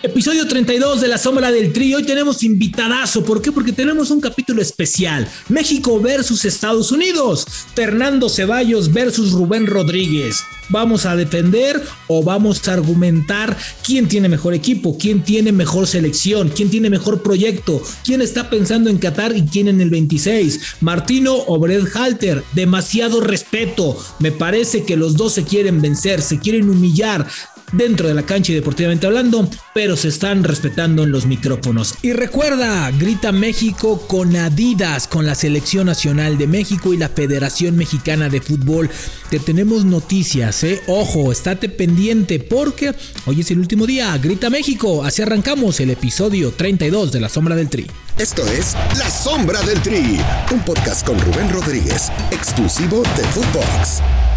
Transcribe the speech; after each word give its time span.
Episodio 0.00 0.46
32 0.46 1.00
de 1.00 1.08
La 1.08 1.18
Sombra 1.18 1.50
del 1.50 1.72
Tri. 1.72 1.92
Hoy 1.92 2.04
tenemos 2.04 2.44
invitadazo. 2.44 3.24
¿Por 3.24 3.42
qué? 3.42 3.50
Porque 3.50 3.72
tenemos 3.72 4.12
un 4.12 4.20
capítulo 4.20 4.62
especial. 4.62 5.28
México 5.48 5.98
versus 6.00 6.44
Estados 6.44 6.92
Unidos. 6.92 7.44
Fernando 7.74 8.28
Ceballos 8.28 8.92
versus 8.92 9.32
Rubén 9.32 9.66
Rodríguez. 9.66 10.44
¿Vamos 10.68 11.04
a 11.04 11.16
defender 11.16 11.82
o 12.06 12.22
vamos 12.22 12.68
a 12.68 12.74
argumentar 12.74 13.56
quién 13.84 14.06
tiene 14.06 14.28
mejor 14.28 14.54
equipo? 14.54 14.96
¿Quién 14.96 15.24
tiene 15.24 15.50
mejor 15.50 15.88
selección? 15.88 16.50
¿Quién 16.50 16.70
tiene 16.70 16.90
mejor 16.90 17.20
proyecto? 17.20 17.82
¿Quién 18.04 18.22
está 18.22 18.50
pensando 18.50 18.90
en 18.90 18.98
Qatar 18.98 19.36
y 19.36 19.46
quién 19.46 19.66
en 19.66 19.80
el 19.80 19.90
26? 19.90 20.76
¿Martino 20.80 21.34
o 21.34 21.58
Brett 21.58 21.88
Halter? 21.96 22.44
Demasiado 22.54 23.20
respeto. 23.20 23.98
Me 24.20 24.30
parece 24.30 24.84
que 24.84 24.96
los 24.96 25.16
dos 25.16 25.32
se 25.32 25.42
quieren 25.42 25.82
vencer, 25.82 26.22
se 26.22 26.38
quieren 26.38 26.70
humillar 26.70 27.26
dentro 27.72 28.08
de 28.08 28.14
la 28.14 28.24
cancha 28.24 28.52
y 28.52 28.54
deportivamente 28.54 29.06
hablando, 29.06 29.48
pero 29.74 29.96
se 29.96 30.08
están 30.08 30.44
respetando 30.44 31.02
en 31.02 31.12
los 31.12 31.26
micrófonos. 31.26 31.94
Y 32.02 32.12
recuerda, 32.12 32.90
grita 32.92 33.32
México 33.32 34.06
con 34.06 34.34
Adidas, 34.36 35.08
con 35.08 35.26
la 35.26 35.34
Selección 35.34 35.86
Nacional 35.86 36.38
de 36.38 36.46
México 36.46 36.94
y 36.94 36.96
la 36.96 37.08
Federación 37.08 37.76
Mexicana 37.76 38.28
de 38.28 38.40
Fútbol. 38.40 38.90
Te 39.30 39.38
tenemos 39.38 39.84
noticias, 39.84 40.64
¿eh? 40.64 40.80
Ojo, 40.86 41.32
estate 41.32 41.68
pendiente 41.68 42.40
porque 42.40 42.94
hoy 43.26 43.40
es 43.40 43.50
el 43.50 43.58
último 43.58 43.86
día. 43.86 44.16
Grita 44.18 44.50
México, 44.50 45.04
así 45.04 45.22
arrancamos 45.22 45.80
el 45.80 45.90
episodio 45.90 46.52
32 46.52 47.12
de 47.12 47.20
La 47.20 47.28
Sombra 47.28 47.54
del 47.54 47.68
Tri. 47.68 47.86
Esto 48.18 48.44
es 48.48 48.74
La 48.98 49.08
Sombra 49.10 49.60
del 49.62 49.80
Tri, 49.80 50.18
un 50.52 50.60
podcast 50.64 51.06
con 51.06 51.18
Rubén 51.20 51.50
Rodríguez, 51.50 52.10
exclusivo 52.32 53.02
de 53.16 53.22
Footbox. 53.24 54.27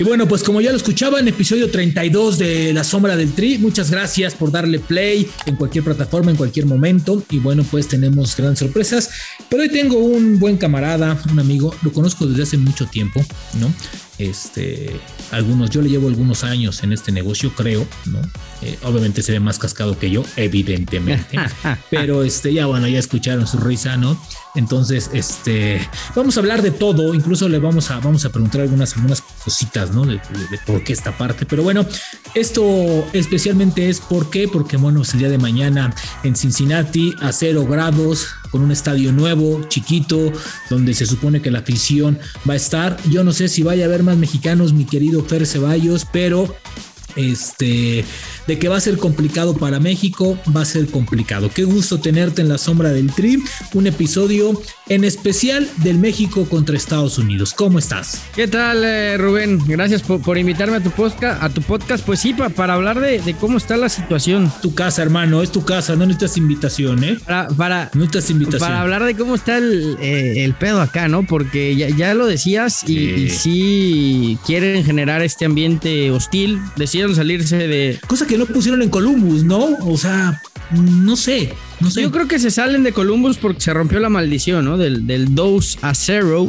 Y 0.00 0.02
bueno, 0.02 0.26
pues 0.26 0.42
como 0.42 0.62
ya 0.62 0.70
lo 0.70 0.78
escuchaban, 0.78 1.28
episodio 1.28 1.70
32 1.70 2.38
de 2.38 2.72
La 2.72 2.84
Sombra 2.84 3.18
del 3.18 3.34
Tri. 3.34 3.58
Muchas 3.58 3.90
gracias 3.90 4.34
por 4.34 4.50
darle 4.50 4.78
play 4.78 5.28
en 5.44 5.56
cualquier 5.56 5.84
plataforma, 5.84 6.30
en 6.30 6.38
cualquier 6.38 6.64
momento. 6.64 7.22
Y 7.28 7.38
bueno, 7.38 7.66
pues 7.70 7.86
tenemos 7.86 8.34
grandes 8.34 8.60
sorpresas. 8.60 9.10
Pero 9.50 9.62
hoy 9.62 9.68
tengo 9.68 9.98
un 9.98 10.38
buen 10.38 10.56
camarada, 10.56 11.22
un 11.30 11.38
amigo, 11.38 11.74
lo 11.82 11.92
conozco 11.92 12.26
desde 12.26 12.44
hace 12.44 12.56
mucho 12.56 12.86
tiempo, 12.86 13.20
¿no? 13.60 13.70
Este, 14.20 15.00
algunos, 15.30 15.70
yo 15.70 15.80
le 15.80 15.88
llevo 15.88 16.08
algunos 16.08 16.44
años 16.44 16.82
en 16.82 16.92
este 16.92 17.10
negocio, 17.10 17.54
creo, 17.54 17.86
¿no? 18.04 18.20
Eh, 18.60 18.78
obviamente 18.82 19.22
se 19.22 19.32
ve 19.32 19.40
más 19.40 19.58
cascado 19.58 19.98
que 19.98 20.10
yo, 20.10 20.22
evidentemente. 20.36 21.38
pero 21.90 22.22
este, 22.22 22.52
ya 22.52 22.66
bueno, 22.66 22.86
ya 22.86 22.98
escucharon 22.98 23.46
su 23.46 23.56
risa, 23.56 23.96
¿no? 23.96 24.20
Entonces, 24.54 25.10
este, 25.14 25.80
vamos 26.14 26.36
a 26.36 26.40
hablar 26.40 26.60
de 26.60 26.70
todo, 26.70 27.14
incluso 27.14 27.48
le 27.48 27.58
vamos 27.58 27.90
a, 27.90 28.00
vamos 28.00 28.24
a 28.24 28.30
preguntar 28.30 28.60
algunas, 28.62 28.94
algunas 28.94 29.22
cositas, 29.22 29.92
¿no? 29.92 30.04
De, 30.04 30.20
por 30.66 30.84
qué 30.84 30.92
esta 30.92 31.16
parte. 31.16 31.46
Pero 31.46 31.62
bueno, 31.62 31.86
esto 32.34 33.06
especialmente 33.12 33.88
es 33.88 34.00
por 34.00 34.28
qué, 34.28 34.48
porque 34.48 34.76
bueno, 34.76 35.02
es 35.02 35.14
el 35.14 35.20
día 35.20 35.28
de 35.30 35.38
mañana 35.38 35.94
en 36.24 36.36
Cincinnati 36.36 37.14
a 37.20 37.32
cero 37.32 37.64
grados, 37.64 38.28
con 38.50 38.62
un 38.62 38.72
estadio 38.72 39.12
nuevo, 39.12 39.62
chiquito, 39.68 40.32
donde 40.68 40.94
se 40.94 41.06
supone 41.06 41.40
que 41.40 41.50
la 41.50 41.60
afición 41.60 42.18
va 42.48 42.54
a 42.54 42.56
estar. 42.56 42.96
Yo 43.08 43.24
no 43.24 43.32
sé 43.32 43.48
si 43.48 43.62
vaya 43.62 43.84
a 43.84 43.88
haber 43.88 44.02
más 44.02 44.09
mexicanos, 44.16 44.72
mi 44.72 44.84
querido 44.84 45.22
Fer 45.24 45.46
Ceballos, 45.46 46.06
pero 46.10 46.54
este, 47.16 48.04
de 48.46 48.58
que 48.58 48.68
va 48.68 48.76
a 48.76 48.80
ser 48.80 48.98
complicado 48.98 49.56
para 49.56 49.80
México, 49.80 50.38
va 50.54 50.62
a 50.62 50.64
ser 50.64 50.86
complicado. 50.86 51.50
Qué 51.52 51.64
gusto 51.64 52.00
tenerte 52.00 52.42
en 52.42 52.48
la 52.48 52.58
sombra 52.58 52.90
del 52.90 53.12
Tri, 53.12 53.42
un 53.74 53.86
episodio 53.86 54.60
en 54.88 55.04
especial 55.04 55.68
del 55.78 55.98
México 55.98 56.46
contra 56.48 56.76
Estados 56.76 57.18
Unidos. 57.18 57.54
¿Cómo 57.54 57.78
estás? 57.78 58.22
¿Qué 58.34 58.48
tal, 58.48 58.82
eh, 58.84 59.16
Rubén? 59.16 59.60
Gracias 59.66 60.02
por, 60.02 60.36
invitarme 60.36 60.78
a 60.78 60.82
tu 60.82 60.90
podcast. 60.90 61.42
A 61.42 61.48
tu 61.48 61.62
podcast, 61.62 62.04
pues 62.04 62.20
sí, 62.20 62.34
para 62.34 62.74
hablar 62.74 63.00
de, 63.00 63.34
cómo 63.40 63.58
está 63.58 63.76
la 63.76 63.88
situación. 63.88 64.50
Tu 64.62 64.74
casa, 64.74 65.02
hermano, 65.02 65.42
es 65.42 65.52
tu 65.52 65.64
casa, 65.64 65.94
no 65.94 66.06
necesitas 66.06 66.36
invitación, 66.36 67.04
¿eh? 67.04 67.18
Para, 67.56 67.90
no 67.94 68.00
necesitas 68.00 68.30
invitación. 68.30 68.68
Para 68.68 68.80
hablar 68.80 69.04
de 69.04 69.14
cómo 69.14 69.34
está 69.34 69.58
el, 69.58 69.96
eh, 70.00 70.52
pedo 70.58 70.80
acá, 70.80 71.08
¿no? 71.08 71.24
Porque 71.24 71.76
ya, 71.76 72.14
lo 72.14 72.26
decías 72.26 72.88
y, 72.88 73.30
sí. 73.30 74.38
quieren 74.44 74.84
generar 74.84 75.22
este 75.22 75.44
ambiente 75.44 76.10
hostil. 76.10 76.60
Salirse 77.14 77.68
de... 77.68 77.98
Cosa 78.06 78.26
que 78.26 78.38
no 78.38 78.46
pusieron 78.46 78.82
en 78.82 78.88
Columbus, 78.88 79.44
¿no? 79.44 79.76
O 79.86 79.96
sea, 79.96 80.40
no 80.70 81.16
sé. 81.16 81.52
No 81.80 81.90
sé. 81.90 82.02
Yo 82.02 82.10
creo 82.10 82.28
que 82.28 82.38
se 82.38 82.50
salen 82.50 82.82
de 82.82 82.92
Columbus 82.92 83.38
porque 83.38 83.60
se 83.60 83.72
rompió 83.72 84.00
la 84.00 84.08
maldición, 84.08 84.64
¿no? 84.64 84.76
Del, 84.76 85.06
del 85.06 85.34
2 85.34 85.78
a 85.82 85.94
0 85.94 86.48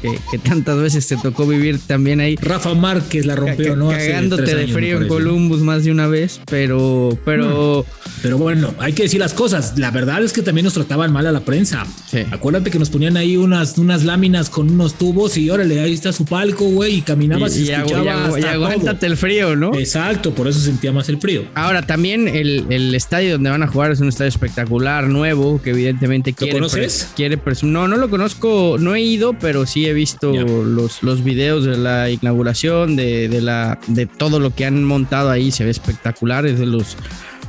que, 0.00 0.38
tantas 0.38 0.78
veces 0.78 1.06
te 1.06 1.16
tocó 1.16 1.46
vivir 1.46 1.78
también 1.86 2.20
ahí. 2.20 2.36
Rafa 2.36 2.74
Márquez 2.74 3.26
la 3.26 3.36
rompió, 3.36 3.76
¿no? 3.76 3.88
Cagándote 3.88 4.54
de 4.54 4.68
frío 4.68 5.00
en 5.00 5.08
Columbus 5.08 5.60
más 5.60 5.84
de 5.84 5.90
una 5.92 6.06
vez, 6.06 6.40
pero, 6.50 7.18
pero. 7.24 7.84
Pero 8.22 8.36
bueno, 8.36 8.74
hay 8.78 8.92
que 8.92 9.04
decir 9.04 9.18
las 9.18 9.32
cosas. 9.32 9.78
La 9.78 9.90
verdad 9.90 10.22
es 10.22 10.32
que 10.32 10.42
también 10.42 10.64
nos 10.64 10.74
trataban 10.74 11.12
mal 11.12 11.26
a 11.26 11.32
la 11.32 11.40
prensa. 11.40 11.86
Acuérdate 12.30 12.70
que 12.70 12.78
nos 12.78 12.90
ponían 12.90 13.16
ahí 13.16 13.36
unas, 13.36 13.78
unas 13.78 14.04
láminas 14.04 14.50
con 14.50 14.70
unos 14.70 14.94
tubos 14.94 15.36
y 15.36 15.48
órale, 15.48 15.80
ahí 15.80 15.94
está 15.94 16.12
su 16.12 16.24
palco, 16.24 16.66
güey, 16.66 16.96
y 16.96 17.02
caminabas 17.02 17.56
y, 17.56 17.64
y, 17.64 17.68
y, 17.68 17.72
aguántate 17.72 19.06
el 19.06 19.16
frío, 19.16 19.56
¿no? 19.56 19.74
Exacto, 19.74 20.34
por 20.34 20.48
eso 20.48 20.60
sentía 20.60 20.92
más 20.92 21.08
el 21.08 21.18
frío. 21.18 21.44
Ahora, 21.54 21.82
también 21.82 22.28
el, 22.28 22.66
el, 22.70 22.94
estadio 22.94 23.32
donde 23.32 23.50
van 23.50 23.62
a 23.62 23.66
jugar 23.68 23.90
es 23.92 24.00
un 24.00 24.08
estadio 24.08 24.28
espectacular, 24.28 25.08
nuevo, 25.08 25.60
que 25.62 25.70
evidentemente 25.70 26.32
quiere. 26.32 26.52
¿Lo 26.52 26.58
conoces? 26.58 27.10
Quiere 27.16 27.38
no, 27.62 27.88
no 27.88 27.96
lo 27.96 28.10
conozco, 28.10 28.76
no 28.78 28.94
he 28.94 29.00
ido, 29.00 29.32
pero 29.34 29.66
sí 29.66 29.86
he 29.90 29.94
visto 29.94 30.32
los, 30.32 31.02
los 31.02 31.22
videos 31.22 31.64
de 31.64 31.76
la 31.76 32.10
inauguración, 32.10 32.96
de, 32.96 33.28
de, 33.28 33.40
la, 33.40 33.78
de 33.86 34.06
todo 34.06 34.40
lo 34.40 34.54
que 34.54 34.64
han 34.64 34.84
montado 34.84 35.30
ahí, 35.30 35.50
se 35.50 35.64
ve 35.64 35.70
espectacular, 35.70 36.46
es 36.46 36.58
de 36.58 36.66
los 36.66 36.96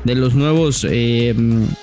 de 0.03 0.15
los 0.15 0.33
nuevos 0.33 0.85
eh, 0.89 1.35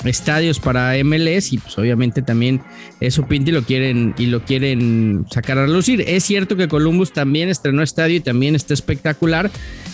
estadios 0.05 0.61
para 0.61 0.93
MLS 1.05 1.53
y 1.53 1.59
pues 1.59 1.79
obviamente 1.79 2.23
también 2.23 2.61
eso 3.01 3.27
pinta 3.27 3.51
y 3.51 3.53
lo 3.53 3.63
quieren 3.63 4.15
y 4.19 4.27
lo 4.27 4.45
quieren 4.45 5.27
sacar 5.31 5.59
a 5.59 5.67
relucir. 5.67 6.03
Es 6.07 6.25
cierto 6.25 6.57
que 6.57 6.69
Columbus 6.69 7.13
también 7.13 7.49
estrenó 7.49 7.83
estadio 7.83 8.17
y 8.17 8.21
también 8.21 8.55
está 8.55 8.75
espectacular. 8.75 9.51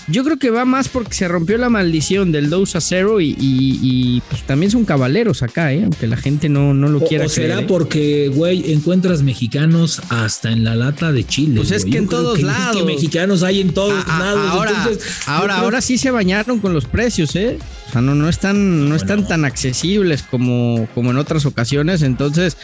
Yo 0.07 0.23
creo 0.23 0.39
que 0.39 0.51
va 0.51 0.65
más 0.65 0.89
porque 0.89 1.15
se 1.15 1.29
rompió 1.29 1.57
la 1.57 1.71
maldición 1.71 2.31
del 2.31 2.51
2 2.51 2.77
a 2.77 2.81
0 2.81 3.21
y, 3.21 4.23
pues 4.29 4.43
también 4.43 4.71
son 4.71 4.85
caballeros 4.85 5.43
acá, 5.43 5.73
¿eh? 5.73 5.83
aunque 5.85 6.07
la 6.07 6.17
gente 6.17 6.49
no, 6.49 6.75
no 6.75 6.89
lo 6.89 7.01
quiera. 7.01 7.27
O 7.27 7.29
será 7.29 7.61
¿eh? 7.61 7.65
porque, 7.67 8.29
güey, 8.29 8.73
encuentras 8.73 9.23
mexicanos 9.23 10.03
hasta 10.11 10.51
en 10.51 10.65
la 10.65 10.75
lata 10.75 11.13
de 11.13 11.25
Chile. 11.25 11.57
Pues 11.57 11.71
es 11.71 11.85
que 11.85 11.99
en 11.99 12.09
todos 12.09 12.43
lados. 12.43 12.77
que 12.77 12.85
mexicanos 12.85 13.43
hay 13.43 13.61
en 13.61 13.73
todos 13.73 14.07
lados. 14.07 14.51
Ahora, 14.51 14.89
ahora, 15.27 15.57
ahora 15.57 15.81
sí 15.81 15.97
se 15.97 16.11
bañaron 16.11 16.59
con 16.59 16.75
los 16.75 16.85
precios, 16.85 17.35
¿eh? 17.37 17.59
Sea, 17.95 18.03
no, 18.03 18.17
no 18.17 18.29
están, 18.29 18.89
no 18.89 18.97
están 18.97 19.29
tan 19.29 19.45
accesibles 19.45 20.25
como, 20.25 20.89
como 20.97 21.13
en 21.13 21.17
otras 21.17 21.47
ocasiones. 21.47 22.03
Entonces, 22.03 22.57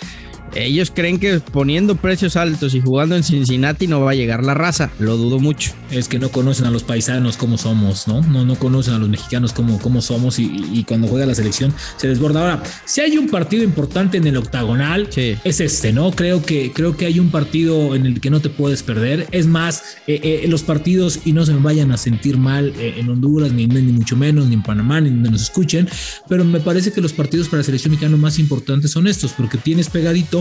ellos 0.54 0.90
creen 0.94 1.18
que 1.18 1.40
poniendo 1.40 1.96
precios 1.96 2.36
altos 2.36 2.74
y 2.74 2.80
jugando 2.80 3.16
en 3.16 3.22
Cincinnati 3.22 3.86
no 3.86 4.00
va 4.00 4.12
a 4.12 4.14
llegar 4.14 4.44
la 4.44 4.54
raza. 4.54 4.90
Lo 4.98 5.16
dudo 5.16 5.38
mucho. 5.38 5.72
Es 5.90 6.08
que 6.08 6.18
no 6.18 6.30
conocen 6.30 6.66
a 6.66 6.70
los 6.70 6.82
paisanos 6.82 7.36
como 7.36 7.58
somos, 7.58 8.08
¿no? 8.08 8.22
No, 8.22 8.44
no 8.44 8.56
conocen 8.56 8.94
a 8.94 8.98
los 8.98 9.08
mexicanos 9.08 9.52
como, 9.52 9.78
como 9.78 10.02
somos 10.02 10.38
y, 10.38 10.84
cuando 10.86 11.08
juega 11.08 11.26
la 11.26 11.34
selección 11.34 11.72
se 11.96 12.08
desborda. 12.08 12.40
Ahora, 12.40 12.62
si 12.84 13.00
hay 13.00 13.18
un 13.18 13.28
partido 13.28 13.62
importante 13.62 14.16
en 14.16 14.26
el 14.26 14.36
octagonal, 14.36 15.08
es 15.16 15.60
este, 15.60 15.92
¿no? 15.92 16.10
Creo 16.12 16.42
que, 16.42 16.72
creo 16.72 16.96
que 16.96 17.06
hay 17.06 17.20
un 17.20 17.30
partido 17.30 17.94
en 17.94 18.06
el 18.06 18.20
que 18.20 18.30
no 18.30 18.40
te 18.40 18.48
puedes 18.48 18.82
perder. 18.82 19.26
Es 19.30 19.46
más, 19.46 19.96
eh, 20.06 20.20
eh, 20.22 20.48
los 20.48 20.62
partidos, 20.62 21.20
y 21.24 21.32
no 21.32 21.44
se 21.44 21.52
me 21.52 21.60
vayan 21.60 21.92
a 21.92 21.96
sentir 21.96 22.38
mal 22.38 22.72
eh, 22.78 22.94
en 22.98 23.08
Honduras, 23.08 23.52
ni, 23.52 23.66
ni 23.66 23.92
mucho 23.92 24.16
menos, 24.16 24.46
ni 24.46 24.54
en 24.54 24.62
Panamá, 24.62 25.00
ni 25.00 25.10
donde 25.10 25.30
nos 25.30 25.42
escuchen, 25.42 25.88
pero 26.28 26.44
me 26.44 26.60
parece 26.60 26.92
que 26.92 27.00
los 27.00 27.12
partidos 27.12 27.48
para 27.48 27.58
la 27.58 27.64
selección 27.64 27.92
mexicana 27.92 28.16
más 28.16 28.38
importantes 28.38 28.90
son 28.90 29.06
estos, 29.06 29.32
porque 29.32 29.58
tienes 29.58 29.88
pegadito 29.88 30.39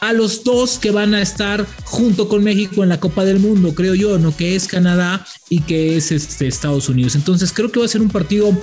a 0.00 0.12
los 0.12 0.44
dos 0.44 0.78
que 0.78 0.90
van 0.90 1.14
a 1.14 1.22
estar 1.22 1.66
junto 1.84 2.28
con 2.28 2.44
México 2.44 2.82
en 2.82 2.88
la 2.88 3.00
Copa 3.00 3.24
del 3.24 3.40
Mundo, 3.40 3.74
creo 3.74 3.94
yo, 3.94 4.18
¿no? 4.18 4.36
Que 4.36 4.54
es 4.54 4.66
Canadá 4.66 5.26
y 5.48 5.60
que 5.60 5.96
es 5.96 6.12
este, 6.12 6.46
Estados 6.46 6.88
Unidos. 6.88 7.14
Entonces 7.14 7.52
creo 7.52 7.72
que 7.72 7.80
va 7.80 7.86
a 7.86 7.88
ser 7.88 8.00
un 8.00 8.10
partido 8.10 8.56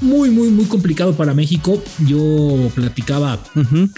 muy, 0.00 0.30
muy, 0.30 0.48
muy 0.48 0.64
complicado 0.64 1.14
para 1.14 1.34
México. 1.34 1.82
Yo 2.06 2.70
platicaba 2.74 3.38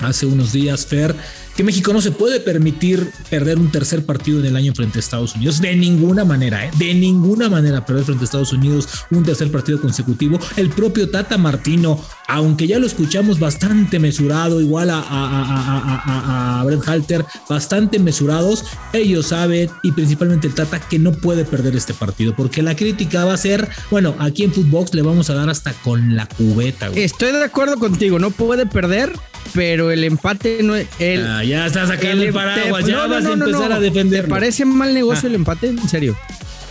hace 0.00 0.27
unos 0.27 0.53
días, 0.53 0.87
Fer, 0.87 1.15
que 1.56 1.65
México 1.65 1.93
no 1.93 2.00
se 2.00 2.12
puede 2.12 2.41
permitir 2.41 3.11
perder 3.31 3.59
un 3.59 3.71
tercer 3.71 4.05
partido 4.05 4.41
en 4.41 4.47
el 4.47 4.56
año 4.56 4.75
frente 4.75 4.99
a 4.99 5.00
Estados 5.00 5.35
Unidos. 5.35 5.61
De 5.61 5.75
ninguna 5.77 6.25
manera, 6.25 6.67
¿eh? 6.67 6.71
de 6.79 6.94
ninguna 6.94 7.49
manera 7.49 7.85
perder 7.85 8.05
frente 8.05 8.23
a 8.23 8.27
Estados 8.27 8.53
Unidos 8.53 8.89
un 9.11 9.23
tercer 9.23 9.50
partido 9.50 9.81
consecutivo. 9.81 10.39
El 10.56 10.71
propio 10.71 11.11
Tata 11.11 11.39
Martino, 11.39 12.03
aunque 12.29 12.67
ya 12.67 12.79
lo 12.79 12.87
escuchamos 12.87 13.39
bastante 13.39 13.99
mesurado, 13.99 14.61
igual 14.61 14.91
a, 14.91 14.99
a, 14.99 15.00
a, 15.00 16.31
Brett 16.64 16.87
Halter, 16.87 17.25
bastante 17.49 17.99
mesurados, 17.99 18.64
ellos 18.93 19.26
saben, 19.26 19.70
y 19.82 19.93
principalmente 19.93 20.46
el 20.46 20.55
Tata, 20.55 20.81
que 20.81 20.99
no 20.99 21.12
puede 21.12 21.44
perder 21.44 21.76
este 21.76 21.94
partido, 21.94 22.34
porque 22.37 22.62
la 22.62 22.76
crítica 22.76 23.25
va 23.25 23.34
a 23.34 23.37
ser, 23.37 23.69
bueno, 23.90 24.14
aquí 24.19 24.44
en 24.44 24.52
Footbox 24.52 24.94
le 24.94 25.02
vamos 25.02 25.31
a 25.31 25.34
dar 25.34 25.49
hasta 25.49 25.73
con 25.73 26.17
la 26.17 26.26
cubeta. 26.26 26.88
Estoy 26.94 27.32
de 27.32 27.44
acuerdo 27.44 27.79
contigo, 27.79 28.19
no 28.19 28.31
puede 28.31 28.67
perder, 28.67 29.12
pero 29.55 29.90
el 29.90 30.05
empate 30.05 30.62
no 30.62 30.75
es. 30.75 30.88
El, 30.99 31.26
ah, 31.26 31.44
ya 31.44 31.67
estás 31.67 31.88
sacando 31.88 32.23
el, 32.23 32.29
el 32.29 32.34
paraguas, 32.34 32.87
ya 32.87 33.06
vas 33.06 33.25
a 33.25 33.32
empezar 33.32 33.73
a 33.73 33.81
defender. 33.81 34.29
parece 34.29 34.64
mal 34.64 34.94
negocio 34.94 35.23
ah. 35.25 35.31
el 35.31 35.34
empate? 35.34 35.69
En 35.69 35.88
serio. 35.88 36.17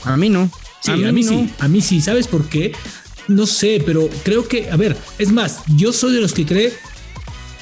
A 0.03 0.17
mí 0.17 0.29
no. 0.29 0.49
Sí, 0.79 0.91
a 0.91 1.11
mí, 1.11 1.23
sí. 1.23 1.53
A 1.59 1.67
mí 1.67 1.81
sí. 1.81 2.01
¿Sabes 2.01 2.27
por 2.27 2.45
qué? 2.45 2.73
no 3.27 3.45
sé, 3.45 3.81
pero 3.85 4.09
creo 4.23 4.47
que, 4.47 4.69
a 4.69 4.77
ver, 4.77 4.95
es 5.17 5.31
más, 5.31 5.61
yo 5.75 5.93
soy 5.93 6.13
de 6.13 6.21
los 6.21 6.33
que 6.33 6.45
cree 6.45 6.73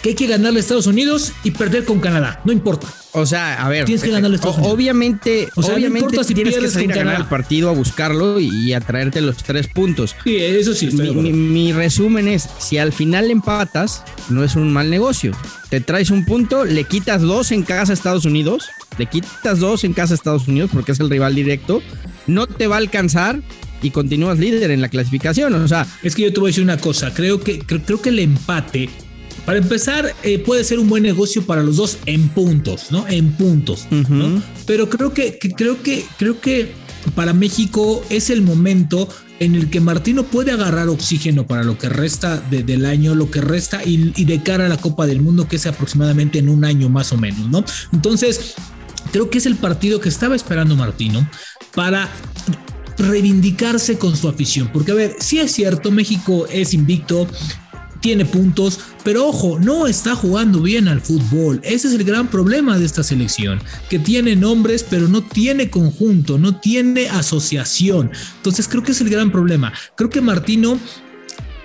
que 0.01 0.09
hay 0.09 0.15
que 0.15 0.27
ganarle 0.27 0.59
a 0.59 0.61
Estados 0.61 0.87
Unidos 0.87 1.33
y 1.43 1.51
perder 1.51 1.85
con 1.85 1.99
Canadá, 1.99 2.41
no 2.45 2.51
importa. 2.51 2.87
O 3.11 3.25
sea, 3.25 3.65
a 3.65 3.69
ver, 3.69 3.85
tienes 3.85 4.03
que 4.03 4.11
ganarle 4.11 4.35
a 4.35 4.37
Estados 4.37 4.57
Unidos. 4.57 4.73
Obviamente, 4.73 5.49
o 5.55 5.63
sea, 5.63 5.75
obviamente 5.75 6.23
si 6.23 6.33
tienes 6.33 6.57
que 6.57 6.69
salir 6.69 6.91
a 6.93 6.95
ganar 6.95 7.19
el 7.21 7.25
partido 7.25 7.69
a 7.69 7.73
buscarlo 7.73 8.39
y 8.39 8.73
a 8.73 8.81
traerte 8.81 9.21
los 9.21 9.37
tres 9.37 9.67
puntos. 9.67 10.15
Sí, 10.23 10.37
eso 10.37 10.73
sí. 10.73 10.87
Mi, 10.91 11.33
mi, 11.33 11.73
resumen 11.73 12.27
es, 12.27 12.47
si 12.59 12.77
al 12.77 12.93
final 12.93 13.31
empatas, 13.31 14.03
no 14.29 14.43
es 14.43 14.55
un 14.55 14.71
mal 14.71 14.89
negocio. 14.89 15.35
Te 15.69 15.81
traes 15.81 16.11
un 16.11 16.25
punto, 16.25 16.65
le 16.65 16.83
quitas 16.83 17.21
dos 17.21 17.51
en 17.51 17.63
casa 17.63 17.91
a 17.91 17.95
Estados 17.95 18.25
Unidos, 18.25 18.69
le 18.97 19.07
quitas 19.07 19.59
dos 19.59 19.83
en 19.83 19.93
casa 19.93 20.13
a 20.13 20.15
Estados 20.15 20.47
Unidos 20.47 20.69
porque 20.73 20.91
es 20.91 20.99
el 20.99 21.09
rival 21.09 21.35
directo, 21.35 21.81
no 22.27 22.47
te 22.47 22.67
va 22.67 22.75
a 22.75 22.79
alcanzar 22.79 23.41
y 23.81 23.91
continúas 23.91 24.39
líder 24.39 24.71
en 24.71 24.81
la 24.81 24.89
clasificación. 24.89 25.53
O 25.53 25.67
sea, 25.67 25.87
es 26.03 26.15
que 26.15 26.23
yo 26.23 26.33
te 26.33 26.39
voy 26.39 26.49
a 26.49 26.51
decir 26.51 26.63
una 26.63 26.77
cosa. 26.77 27.13
Creo 27.13 27.41
que, 27.41 27.59
creo 27.59 28.01
que 28.01 28.09
el 28.09 28.19
empate 28.19 28.89
para 29.49 29.57
empezar, 29.57 30.13
eh, 30.21 30.37
puede 30.37 30.63
ser 30.63 30.77
un 30.77 30.87
buen 30.87 31.01
negocio 31.01 31.43
para 31.43 31.63
los 31.63 31.77
dos 31.77 31.97
en 32.05 32.29
puntos, 32.29 32.91
¿no? 32.91 33.07
En 33.07 33.31
puntos, 33.31 33.87
¿no? 33.89 34.43
Pero 34.67 34.91
creo 34.91 35.11
que, 35.11 35.39
creo 35.39 35.81
que, 35.81 36.05
creo 36.19 36.39
que 36.39 36.71
para 37.15 37.33
México 37.33 38.05
es 38.11 38.29
el 38.29 38.43
momento 38.43 39.09
en 39.39 39.55
el 39.55 39.71
que 39.71 39.81
Martino 39.81 40.21
puede 40.21 40.51
agarrar 40.51 40.87
oxígeno 40.87 41.47
para 41.47 41.63
lo 41.63 41.79
que 41.79 41.89
resta 41.89 42.39
del 42.39 42.85
año, 42.85 43.15
lo 43.15 43.31
que 43.31 43.41
resta 43.41 43.83
y, 43.83 44.13
y, 44.15 44.25
de 44.25 44.43
cara 44.43 44.67
a 44.67 44.69
la 44.69 44.77
Copa 44.77 45.07
del 45.07 45.19
Mundo, 45.19 45.47
que 45.47 45.55
es 45.55 45.65
aproximadamente 45.65 46.37
en 46.37 46.47
un 46.47 46.63
año 46.63 46.87
más 46.87 47.11
o 47.11 47.17
menos, 47.17 47.49
¿no? 47.49 47.65
Entonces, 47.91 48.53
creo 49.11 49.31
que 49.31 49.39
es 49.39 49.47
el 49.47 49.55
partido 49.55 49.99
que 49.99 50.09
estaba 50.09 50.35
esperando 50.35 50.75
Martino 50.75 51.27
para 51.73 52.07
reivindicarse 52.99 53.97
con 53.97 54.15
su 54.15 54.29
afición, 54.29 54.69
porque 54.71 54.91
a 54.91 54.95
ver, 54.95 55.15
sí 55.19 55.39
es 55.39 55.51
cierto, 55.51 55.89
México 55.89 56.45
es 56.51 56.75
invicto, 56.75 57.27
tiene 57.99 58.25
puntos, 58.25 58.79
pero 59.09 59.25
ojo, 59.25 59.57
no 59.57 59.87
está 59.87 60.15
jugando 60.15 60.61
bien 60.61 60.87
al 60.87 61.01
fútbol. 61.01 61.59
Ese 61.63 61.87
es 61.87 61.95
el 61.95 62.03
gran 62.03 62.27
problema 62.27 62.77
de 62.77 62.85
esta 62.85 63.01
selección, 63.01 63.59
que 63.89 63.97
tiene 63.97 64.35
nombres, 64.35 64.85
pero 64.87 65.07
no 65.07 65.23
tiene 65.23 65.71
conjunto, 65.71 66.37
no 66.37 66.59
tiene 66.59 67.09
asociación. 67.09 68.11
Entonces 68.35 68.67
creo 68.67 68.83
que 68.83 68.91
es 68.91 69.01
el 69.01 69.09
gran 69.09 69.31
problema. 69.31 69.73
Creo 69.95 70.11
que 70.11 70.21
Martino 70.21 70.77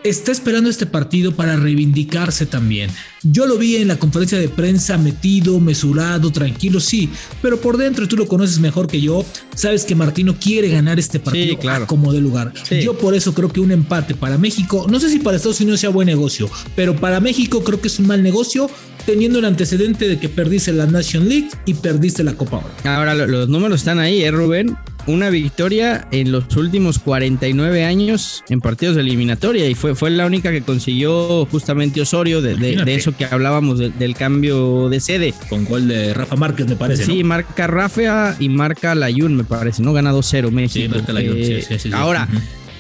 está 0.04 0.32
esperando 0.32 0.68
este 0.68 0.84
partido 0.84 1.32
para 1.32 1.56
reivindicarse 1.56 2.44
también. 2.44 2.90
Yo 3.22 3.46
lo 3.46 3.56
vi 3.56 3.76
en 3.76 3.88
la 3.88 3.96
conferencia 3.96 4.38
de 4.38 4.50
prensa 4.50 4.98
metido, 4.98 5.58
mesurado, 5.60 6.30
tranquilo, 6.30 6.78
sí, 6.78 7.08
pero 7.40 7.58
por 7.58 7.78
dentro 7.78 8.06
tú 8.06 8.16
lo 8.16 8.28
conoces 8.28 8.58
mejor 8.58 8.86
que 8.86 9.00
yo, 9.00 9.24
sabes 9.54 9.84
que 9.86 9.94
Martino 9.94 10.36
quiere 10.38 10.68
ganar 10.68 10.98
este 10.98 11.18
partido 11.18 11.58
como 11.86 12.12
de 12.12 12.20
lugar. 12.20 12.52
Yo 12.82 12.98
por 12.98 13.14
eso 13.14 13.32
creo 13.32 13.48
que 13.50 13.60
un 13.60 13.72
empate 13.72 14.14
para 14.14 14.36
México, 14.36 14.86
no 14.90 15.00
sé 15.00 15.08
si 15.08 15.20
para 15.20 15.38
Estados 15.38 15.60
Unidos 15.62 15.80
sea 15.80 15.88
buen 15.88 16.06
negocio, 16.06 16.50
pero 16.76 16.94
para 16.94 17.18
México 17.20 17.64
creo 17.64 17.80
que 17.80 17.88
es 17.88 17.98
un 17.98 18.06
mal 18.06 18.22
negocio 18.22 18.68
teniendo 19.06 19.38
el 19.38 19.46
antecedente 19.46 20.06
de 20.06 20.18
que 20.18 20.28
perdiste 20.28 20.72
la 20.72 20.86
Nation 20.86 21.28
League 21.28 21.48
y 21.64 21.74
perdiste 21.74 22.24
la 22.24 22.34
Copa 22.34 22.62
Ahora 22.84 23.14
los 23.14 23.48
números 23.48 23.80
están 23.80 23.98
ahí, 23.98 24.22
¿eh, 24.22 24.30
Rubén? 24.30 24.76
Una 25.06 25.30
victoria 25.30 26.06
en 26.10 26.32
los 26.32 26.56
últimos 26.56 26.98
49 26.98 27.84
años 27.84 28.44
en 28.48 28.60
partidos 28.60 28.96
de 28.96 29.02
eliminatoria 29.02 29.68
y 29.68 29.74
fue, 29.74 29.94
fue 29.94 30.10
la 30.10 30.26
única 30.26 30.50
que 30.50 30.62
consiguió 30.62 31.46
justamente 31.46 32.00
Osorio 32.00 32.40
de, 32.40 32.82
eso 32.94 33.16
que 33.16 33.24
hablábamos 33.24 33.78
del 33.78 34.14
cambio 34.14 34.88
de 34.88 35.00
sede. 35.00 35.34
Con 35.48 35.64
gol 35.64 35.88
de 35.88 36.14
Rafa 36.14 36.36
Márquez, 36.36 36.66
me 36.66 36.76
parece. 36.76 37.04
Sí, 37.04 37.24
marca 37.24 37.66
Rafa 37.66 38.36
y 38.38 38.48
marca 38.48 38.94
Layun, 38.94 39.36
me 39.36 39.44
parece, 39.44 39.82
¿no? 39.82 39.92
Gana 39.92 40.12
2-0 40.12 40.50
México. 40.50 40.84
Sí, 40.84 40.88
marca 40.88 41.12
Layun, 41.12 41.36
sí, 41.36 41.62
sí, 41.62 41.78
sí, 41.78 41.90
Ahora, 41.92 42.28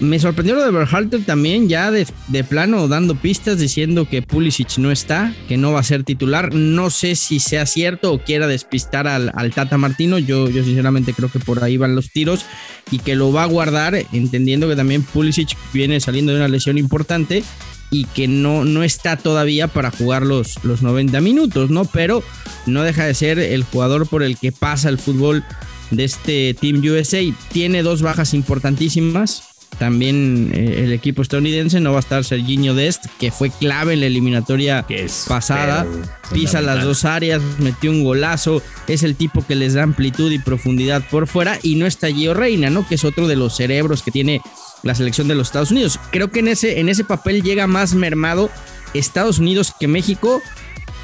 me 0.00 0.18
sorprendió 0.18 0.56
lo 0.56 0.64
de 0.64 0.72
Berhalter 0.72 1.24
también, 1.24 1.68
ya 1.68 1.90
de, 1.90 2.06
plano 2.48 2.88
dando 2.88 3.14
pistas 3.14 3.58
diciendo 3.58 4.08
que 4.08 4.22
Pulisic 4.22 4.78
no 4.78 4.90
está, 4.90 5.32
que 5.48 5.56
no 5.56 5.72
va 5.72 5.80
a 5.80 5.84
ser 5.84 6.02
titular. 6.02 6.52
No 6.52 6.90
sé 6.90 7.14
si 7.14 7.38
sea 7.38 7.64
cierto 7.64 8.12
o 8.12 8.18
quiera 8.18 8.46
despistar 8.46 9.06
al, 9.06 9.32
Tata 9.54 9.78
Martino. 9.78 10.18
Yo, 10.18 10.50
yo 10.50 10.64
sinceramente 10.64 11.12
creo 11.12 11.30
que 11.30 11.38
por 11.38 11.62
ahí 11.62 11.76
van 11.76 11.94
los 11.94 12.10
tiros 12.10 12.44
y 12.90 12.98
que 12.98 13.14
lo 13.14 13.32
va 13.32 13.44
a 13.44 13.46
guardar, 13.46 13.94
entendiendo 14.12 14.68
que 14.68 14.76
también 14.76 15.02
Pulisic 15.02 15.56
viene 15.72 16.00
saliendo 16.00 16.32
de 16.32 16.38
una 16.38 16.48
lesión 16.48 16.76
importante 16.76 17.44
y 17.90 18.06
que 18.06 18.26
no, 18.26 18.64
no 18.64 18.82
está 18.82 19.16
todavía 19.16 19.68
para 19.68 19.92
jugar 19.92 20.26
los, 20.26 20.64
los 20.64 20.82
90 20.82 21.20
minutos, 21.20 21.70
¿no? 21.70 21.84
Pero 21.84 22.24
no 22.66 22.82
deja 22.82 23.04
de 23.04 23.14
ser 23.14 23.38
el 23.38 23.62
jugador 23.62 24.08
por 24.08 24.24
el 24.24 24.36
que 24.38 24.50
pasa 24.50 24.88
el 24.88 24.98
fútbol 24.98 25.44
de 25.92 26.04
este 26.04 26.54
Team 26.60 26.82
USA. 26.84 27.20
Tiene 27.52 27.82
dos 27.84 28.02
bajas 28.02 28.34
importantísimas 28.34 29.53
también 29.74 30.50
eh, 30.54 30.84
el 30.84 30.92
equipo 30.92 31.22
estadounidense 31.22 31.80
no 31.80 31.92
va 31.92 31.98
a 31.98 32.00
estar 32.00 32.24
Serginho 32.24 32.74
Dest, 32.74 33.06
que 33.18 33.30
fue 33.30 33.50
clave 33.50 33.94
en 33.94 34.00
la 34.00 34.06
eliminatoria 34.06 34.86
pasada. 35.28 35.86
Pisa 36.32 36.60
las 36.60 36.82
dos 36.82 37.04
áreas, 37.04 37.42
metió 37.58 37.90
un 37.90 38.02
golazo. 38.02 38.62
Es 38.88 39.02
el 39.02 39.16
tipo 39.16 39.44
que 39.46 39.54
les 39.54 39.74
da 39.74 39.82
amplitud 39.82 40.32
y 40.32 40.38
profundidad 40.38 41.02
por 41.10 41.26
fuera. 41.26 41.58
Y 41.62 41.76
no 41.76 41.86
está 41.86 42.08
Gio 42.08 42.34
Reina, 42.34 42.70
¿no? 42.70 42.86
Que 42.86 42.94
es 42.94 43.04
otro 43.04 43.28
de 43.28 43.36
los 43.36 43.56
cerebros 43.56 44.02
que 44.02 44.10
tiene 44.10 44.40
la 44.82 44.94
selección 44.94 45.28
de 45.28 45.34
los 45.34 45.48
Estados 45.48 45.70
Unidos. 45.70 46.00
Creo 46.10 46.30
que 46.30 46.40
en 46.40 46.48
ese, 46.48 46.80
en 46.80 46.88
ese 46.88 47.04
papel 47.04 47.42
llega 47.42 47.66
más 47.66 47.94
mermado 47.94 48.50
Estados 48.94 49.38
Unidos 49.38 49.72
que 49.78 49.88
México. 49.88 50.40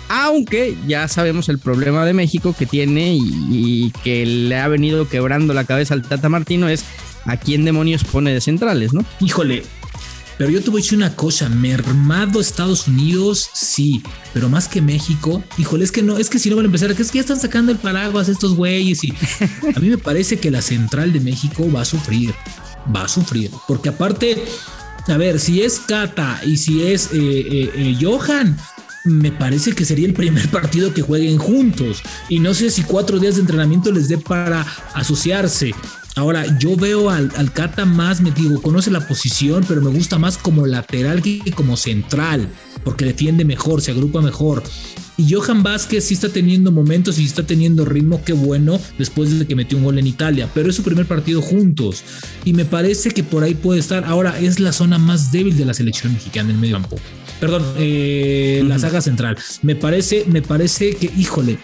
Aunque 0.09 0.77
ya 0.89 1.07
sabemos 1.07 1.49
el 1.49 1.61
problema 1.61 2.05
de 2.05 2.13
México 2.15 2.53
que 2.59 2.67
tiene 2.67 3.15
y, 3.15 3.23
y 3.51 3.93
que 4.03 4.27
le 4.27 4.59
ha 4.59 4.67
venido 4.67 5.09
quebrando 5.09 5.55
la 5.55 5.63
cabeza 5.63 5.95
al 5.95 6.03
Tata 6.03 6.29
Martino 6.29 6.69
es 6.69 6.85
¿a 7.25 7.37
quién 7.37 7.65
demonios 7.65 8.05
pone 8.05 8.33
de 8.33 8.41
centrales, 8.41 8.93
no? 8.93 9.05
Híjole, 9.21 9.63
pero 10.41 10.53
yo 10.53 10.63
te 10.63 10.71
voy 10.71 10.81
a 10.81 10.83
decir 10.83 10.97
una 10.97 11.15
cosa, 11.15 11.51
mermado 11.51 12.41
Estados 12.41 12.89
Unidos, 12.89 13.51
sí, 13.53 14.03
pero 14.33 14.49
más 14.49 14.69
que 14.69 14.81
México, 14.81 15.45
híjole, 15.59 15.85
es 15.85 15.93
que 15.93 16.03
no, 16.03 16.17
es 16.17 16.31
que 16.31 16.39
si 16.39 16.49
no 16.49 16.57
van 16.57 16.65
a 16.65 16.69
empezar, 16.69 16.91
es 16.91 17.11
que 17.11 17.19
ya 17.19 17.21
están 17.21 17.39
sacando 17.39 17.73
el 17.73 17.77
paraguas 17.77 18.31
estos 18.31 18.55
güeyes 18.55 19.05
y 19.05 19.13
a 19.77 19.79
mí 19.81 19.91
me 19.91 19.99
parece 19.99 20.39
que 20.39 20.51
la 20.51 20.63
central 20.63 21.13
de 21.13 21.21
México 21.21 21.71
va 21.71 21.83
a 21.83 21.85
sufrir, 21.85 22.33
va 22.97 23.03
a 23.03 23.09
sufrir, 23.09 23.51
porque 23.69 23.91
aparte, 23.91 24.43
a 25.09 25.19
ver, 25.19 25.39
si 25.39 25.61
es 25.61 25.79
Cata 25.79 26.41
y 26.43 26.57
si 26.57 26.85
es 26.85 27.11
eh, 27.13 27.19
eh, 27.19 27.71
eh, 27.75 27.99
Johan, 28.01 28.57
me 29.05 29.33
parece 29.33 29.73
que 29.73 29.85
sería 29.85 30.07
el 30.07 30.15
primer 30.15 30.49
partido 30.51 30.95
que 30.95 31.03
jueguen 31.03 31.37
juntos. 31.37 32.03
Y 32.31 32.39
no 32.39 32.55
sé 32.55 32.71
si 32.71 32.83
cuatro 32.83 33.19
días 33.19 33.35
de 33.35 33.43
entrenamiento 33.43 33.93
les 33.93 34.09
dé 34.09 34.17
para 34.17 34.67
asociarse. 34.95 35.75
Ahora, 36.17 36.59
yo 36.59 36.77
veo 36.77 37.11
al, 37.11 37.31
al, 37.37 37.53
Cata 37.53 37.85
más, 37.85 38.21
me 38.21 38.31
digo, 38.31 38.61
conoce 38.61 38.91
la 38.91 39.07
posición, 39.07 39.65
pero 39.67 39.81
me 39.81 39.91
gusta 39.91 40.19
más 40.19 40.39
como 40.39 40.67
lateral 40.67 41.23
que 41.23 41.41
como 41.53 41.77
central, 41.77 42.49
porque 42.85 43.05
defiende 43.05 43.45
mejor, 43.45 43.81
se 43.81 43.93
agrupa 43.93 44.21
mejor. 44.21 44.63
Y 45.21 45.35
Johan 45.35 45.63
Vázquez 45.63 46.05
sí 46.05 46.15
está 46.15 46.31
teniendo 46.31 46.73
momentos 46.73 47.19
y 47.19 47.27
está 47.27 47.43
teniendo 47.43 47.85
ritmo, 47.85 48.23
qué 48.25 48.33
bueno, 48.33 48.81
después 48.97 49.39
de 49.39 49.47
que 49.47 49.55
metió 49.55 49.77
un 49.77 49.85
gol 49.85 49.99
en 49.99 50.07
Italia, 50.07 50.49
pero 50.55 50.71
es 50.71 50.77
su 50.77 50.83
primer 50.83 51.05
partido 51.05 51.43
juntos. 51.43 52.03
Y 52.47 52.55
me 52.55 52.65
parece 52.65 53.11
que 53.11 53.23
por 53.23 53.43
ahí 53.43 53.55
puede 53.55 53.81
estar. 53.81 54.05
Ahora, 54.07 54.41
es 54.41 54.61
la 54.61 54.73
zona 54.73 54.97
más 54.97 55.31
débil 55.31 55.59
de 55.59 55.67
la 55.67 55.75
selección 55.75 56.15
mexicana 56.15 56.51
en 56.51 56.61
medio 56.61 56.77
campo. 56.77 56.97
Perdón, 57.39 57.65
eh, 57.77 58.63
la 58.67 58.79
saga 58.79 59.03
central. 59.03 59.37
Me 59.61 59.77
parece, 59.77 60.25
me 60.27 60.41
parece 60.41 60.95
que, 60.95 61.13
híjole, 61.15 61.59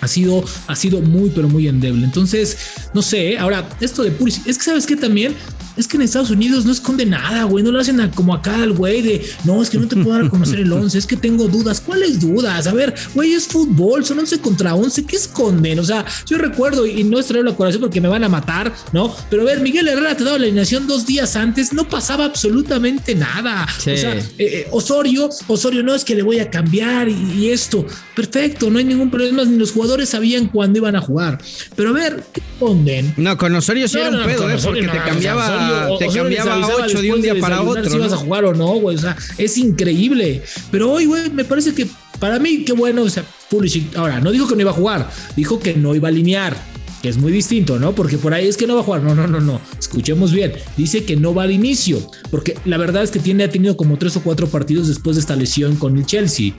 ha 0.00 0.08
sido, 0.08 0.44
ha 0.66 0.76
sido 0.76 1.00
muy, 1.00 1.30
pero 1.30 1.48
muy 1.48 1.68
endeble. 1.68 2.04
Entonces, 2.04 2.56
no 2.94 3.02
sé, 3.02 3.38
ahora, 3.38 3.68
esto 3.80 4.02
de 4.02 4.10
Pulisic, 4.10 4.46
es 4.46 4.58
que 4.58 4.64
sabes 4.64 4.86
que 4.86 4.96
también 4.96 5.34
es 5.80 5.88
que 5.88 5.96
en 5.96 6.02
Estados 6.02 6.30
Unidos 6.30 6.64
no 6.64 6.72
esconde 6.72 7.06
nada, 7.06 7.44
güey. 7.44 7.64
No 7.64 7.72
lo 7.72 7.80
hacen 7.80 8.00
como 8.14 8.34
acá 8.34 8.62
al 8.62 8.72
güey 8.72 9.02
de, 9.02 9.26
no, 9.44 9.62
es 9.62 9.70
que 9.70 9.78
no 9.78 9.88
te 9.88 9.96
puedo 9.96 10.10
dar 10.16 10.26
a 10.26 10.28
conocer 10.28 10.60
el 10.60 10.72
11, 10.72 10.96
es 10.96 11.06
que 11.06 11.16
tengo 11.16 11.48
dudas. 11.48 11.80
¿Cuáles 11.80 12.20
dudas? 12.20 12.66
A 12.66 12.72
ver, 12.72 12.94
güey, 13.14 13.32
es 13.32 13.46
fútbol, 13.46 14.04
son 14.04 14.18
11 14.18 14.40
contra 14.40 14.74
11, 14.74 15.04
¿qué 15.06 15.16
esconden? 15.16 15.78
O 15.78 15.84
sea, 15.84 16.04
yo 16.26 16.38
recuerdo, 16.38 16.86
y 16.86 17.02
no 17.04 17.18
es 17.18 17.26
traer 17.26 17.44
la 17.44 17.54
corazón 17.54 17.80
porque 17.80 18.00
me 18.00 18.08
van 18.08 18.24
a 18.24 18.28
matar, 18.28 18.72
¿no? 18.92 19.14
Pero 19.28 19.42
a 19.42 19.44
ver, 19.46 19.60
Miguel 19.60 19.88
Herrera 19.88 20.16
te 20.16 20.24
daba 20.24 20.38
la 20.38 20.44
alineación 20.44 20.86
dos 20.86 21.06
días 21.06 21.34
antes, 21.36 21.72
no 21.72 21.88
pasaba 21.88 22.26
absolutamente 22.26 23.14
nada. 23.14 23.66
O 23.78 23.80
sea, 23.80 24.16
eh, 24.16 24.24
eh, 24.38 24.68
Osorio, 24.70 25.30
Osorio, 25.46 25.82
no 25.82 25.94
es 25.94 26.04
que 26.04 26.14
le 26.14 26.22
voy 26.22 26.38
a 26.40 26.50
cambiar 26.50 27.08
y, 27.08 27.50
esto. 27.50 27.86
Perfecto, 28.14 28.70
no 28.70 28.78
hay 28.78 28.84
ningún 28.84 29.10
problema, 29.10 29.44
ni 29.44 29.56
los 29.56 29.72
jugadores 29.72 30.10
sabían 30.10 30.46
cuándo 30.48 30.78
iban 30.78 30.94
a 30.94 31.00
jugar. 31.00 31.38
Pero 31.74 31.90
a 31.90 31.92
ver, 31.92 32.22
¿qué 32.32 32.40
esconden? 32.40 33.14
No, 33.16 33.36
con 33.36 33.54
Osorio 33.54 33.88
sí 33.88 33.98
era 33.98 34.10
un 34.10 34.24
pedo, 34.24 34.50
¿eh? 34.50 34.58
porque 34.62 34.82
te 34.82 34.98
cambiaba 34.98 35.69
te 35.98 36.08
cambiaba 36.08 36.54
a 36.54 36.66
8 36.66 37.02
de 37.02 37.12
un 37.12 37.22
día 37.22 37.34
para 37.40 37.62
otro. 37.62 37.88
Si 37.88 37.98
vas 37.98 38.12
a 38.12 38.16
jugar 38.16 38.44
o 38.44 38.54
no, 38.54 38.74
güey. 38.74 38.96
O 38.96 39.00
sea, 39.00 39.16
es 39.38 39.58
increíble. 39.58 40.42
Pero 40.70 40.92
hoy, 40.92 41.06
güey, 41.06 41.30
me 41.30 41.44
parece 41.44 41.74
que 41.74 41.86
para 42.18 42.38
mí, 42.38 42.64
qué 42.64 42.72
bueno. 42.72 43.02
O 43.02 43.10
sea, 43.10 43.24
Pulisic, 43.48 43.96
ahora, 43.96 44.20
no 44.20 44.30
dijo 44.30 44.46
que 44.46 44.54
no 44.54 44.60
iba 44.60 44.70
a 44.70 44.74
jugar, 44.74 45.10
dijo 45.36 45.58
que 45.58 45.74
no 45.74 45.94
iba 45.94 46.08
a 46.08 46.10
alinear 46.10 46.69
que 47.02 47.08
es 47.08 47.16
muy 47.16 47.32
distinto, 47.32 47.78
¿no? 47.78 47.94
Porque 47.94 48.18
por 48.18 48.34
ahí 48.34 48.46
es 48.46 48.56
que 48.56 48.66
no 48.66 48.74
va 48.74 48.80
a 48.80 48.84
jugar. 48.84 49.02
No, 49.02 49.14
no, 49.14 49.26
no, 49.26 49.40
no. 49.40 49.60
Escuchemos 49.78 50.32
bien. 50.32 50.52
Dice 50.76 51.04
que 51.04 51.16
no 51.16 51.34
va 51.34 51.44
al 51.44 51.50
inicio, 51.50 51.98
porque 52.30 52.56
la 52.64 52.76
verdad 52.76 53.02
es 53.02 53.10
que 53.10 53.18
tiene, 53.18 53.44
ha 53.44 53.50
tenido 53.50 53.76
como 53.76 53.96
tres 53.96 54.16
o 54.16 54.22
cuatro 54.22 54.46
partidos 54.48 54.88
después 54.88 55.16
de 55.16 55.20
esta 55.20 55.36
lesión 55.36 55.76
con 55.76 55.96
el 55.96 56.06
Chelsea. 56.06 56.52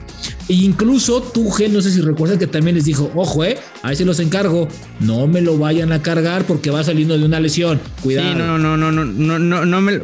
E 0.48 0.54
incluso 0.54 1.22
Tuchel, 1.22 1.72
no 1.72 1.80
sé 1.80 1.90
si 1.92 2.00
recuerdas 2.00 2.38
que 2.38 2.46
también 2.46 2.76
les 2.76 2.84
dijo, 2.84 3.10
ojo, 3.14 3.44
eh, 3.44 3.58
ahí 3.82 3.96
se 3.96 4.04
los 4.04 4.18
encargo, 4.20 4.68
no 5.00 5.26
me 5.26 5.40
lo 5.40 5.58
vayan 5.58 5.92
a 5.92 6.02
cargar 6.02 6.44
porque 6.44 6.70
va 6.70 6.82
saliendo 6.82 7.16
de 7.16 7.24
una 7.24 7.40
lesión. 7.40 7.80
Cuidado. 8.02 8.32
Sí, 8.32 8.38
no, 8.38 8.58
no, 8.58 8.76
no, 8.76 8.90
no, 8.90 9.04
no, 9.04 9.38
no, 9.38 9.64
no 9.64 9.80
me 9.80 10.00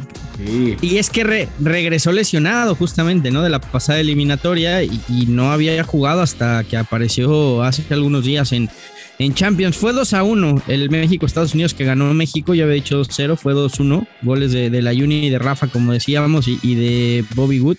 Y 0.83 0.97
es 0.99 1.11
que 1.11 1.49
regresó 1.59 2.13
lesionado 2.13 2.75
justamente, 2.75 3.31
¿no? 3.31 3.43
De 3.43 3.51
la 3.51 3.61
pasada 3.61 4.01
eliminatoria 4.01 4.83
y, 4.83 5.01
no 5.29 5.53
había 5.53 5.83
jugado 5.85 6.23
hasta 6.23 6.65
que 6.65 6.77
apareció 6.77 7.63
hace 7.63 7.85
algunos 7.91 8.25
días 8.25 8.53
en, 8.53 8.71
en 9.19 9.35
Champions. 9.35 9.77
Fue 9.77 9.93
2 9.93 10.15
a 10.15 10.23
1 10.23 10.63
el 10.69 10.91
México-Estados 10.91 11.55
Unidos 11.55 11.75
que 11.75 11.85
ganó 11.85 12.13
México, 12.15 12.55
ya 12.55 12.65
había 12.65 12.77
dicho 12.77 13.01
2-0, 13.01 13.37
fue 13.37 13.55
2-1. 13.55 14.07
Goles 14.23 14.53
de, 14.53 14.83
la 14.83 14.93
Uni 14.93 15.27
y 15.27 15.31
de 15.31 15.39
Rafa, 15.39 15.67
como 15.69 15.93
decíamos, 15.93 16.47
y, 16.49 16.75
de 16.75 17.25
Bobby 17.35 17.61
Wood. 17.61 17.79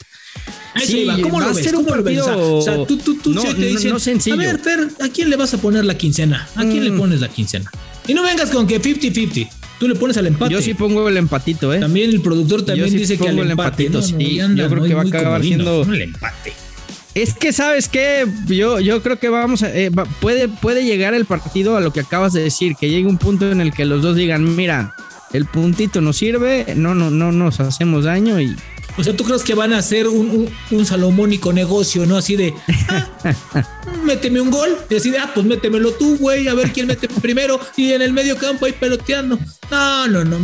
Sí, 0.84 1.08
¿Cómo 1.24 1.40
lo 1.40 1.54
ves? 1.54 1.72
¿Cómo 1.74 1.96
lo 1.96 2.04
ves? 2.04 2.22
O 2.22 2.62
sea, 2.62 2.86
tú, 2.86 2.98
tú, 2.98 3.16
tú 3.16 3.34
no, 3.34 3.42
te 3.42 3.54
dicen, 3.56 3.94
a 4.32 4.36
ver, 4.36 4.60
Fer, 4.60 4.88
¿a 5.02 5.10
quién 5.10 5.30
le 5.30 5.36
vas 5.36 5.54
a 5.54 5.58
poner 5.58 5.86
la 5.86 5.98
quincena? 5.98 6.48
¿A 6.56 6.62
quién 6.62 6.84
le 6.84 6.92
mm. 6.92 6.98
pones 6.98 7.22
la 7.22 7.30
quincena? 7.30 7.72
Y 8.08 8.14
no 8.14 8.24
vengas 8.24 8.50
con 8.52 8.68
que 8.68 8.82
50-50. 8.82 9.50
Tú 9.80 9.88
le 9.88 9.96
pones 9.96 10.18
al 10.18 10.28
empate. 10.28 10.54
Yo 10.54 10.62
sí 10.62 10.74
pongo 10.74 11.08
el 11.08 11.16
empatito, 11.16 11.74
¿eh? 11.74 11.80
También 11.80 12.10
el 12.10 12.22
productor 12.22 12.64
también 12.64 12.92
dice 12.92 13.18
que 13.18 13.30
al 13.30 13.40
empate. 13.40 13.86
Empatito, 13.86 14.02
sí. 14.02 14.36
yo 14.56 14.70
creo 14.70 14.84
que 14.84 14.94
va 14.94 15.04
a 15.04 15.06
acabar 15.06 15.42
siendo. 15.42 15.84
El 15.84 16.02
empate. 16.02 16.54
Es 17.22 17.34
que, 17.34 17.52
¿sabes 17.52 17.90
qué? 17.90 18.26
Yo, 18.48 18.80
yo 18.80 19.04
creo 19.04 19.20
que 19.20 19.28
vamos 19.28 19.62
a. 19.64 19.76
Eh, 19.76 19.92
puede, 20.22 20.48
puede 20.48 20.86
llegar 20.86 21.14
el 21.14 21.26
partido 21.26 21.76
a 21.76 21.82
lo 21.82 21.92
que 21.92 22.00
acabas 22.00 22.32
de 22.32 22.42
decir, 22.42 22.78
que 22.80 22.90
llegue 22.90 23.08
un 23.08 23.18
punto 23.18 23.52
en 23.52 23.60
el 23.60 23.74
que 23.74 23.84
los 23.84 24.02
dos 24.02 24.16
digan, 24.16 24.56
mira, 24.56 24.96
el 25.34 25.46
puntito 25.46 26.00
nos 26.00 26.16
sirve, 26.16 26.74
no, 26.78 26.96
no, 26.96 27.12
no 27.12 27.34
nos 27.34 27.60
hacemos 27.60 28.06
daño 28.06 28.40
y 28.40 28.56
o 28.98 29.04
sea, 29.04 29.16
¿tú 29.16 29.24
crees 29.24 29.44
que 29.44 29.54
van 29.54 29.74
a 29.74 29.78
hacer 29.78 30.08
un, 30.08 30.50
salomónico 30.84 31.54
negocio, 31.54 32.06
no? 32.06 32.18
Así 32.18 32.36
de, 32.36 32.54
ah, 32.90 33.08
méteme 34.04 34.42
un 34.42 34.52
gol. 34.52 34.78
Y 34.90 34.96
así 34.96 35.10
de, 35.10 35.20
ah, 35.20 35.32
pues 35.34 35.46
métemelo 35.46 35.92
tú, 35.94 36.18
güey, 36.18 36.48
a 36.48 36.54
ver 36.54 36.72
quién 36.74 36.88
mete 36.88 37.08
primero. 37.08 37.60
Y 37.78 37.94
en 37.94 38.02
el 38.02 38.12
medio 38.12 38.38
campo 38.38 38.66
ahí 38.66 38.74
peloteando. 38.74 39.40
No, 39.72 40.08
no, 40.08 40.26
no. 40.26 40.38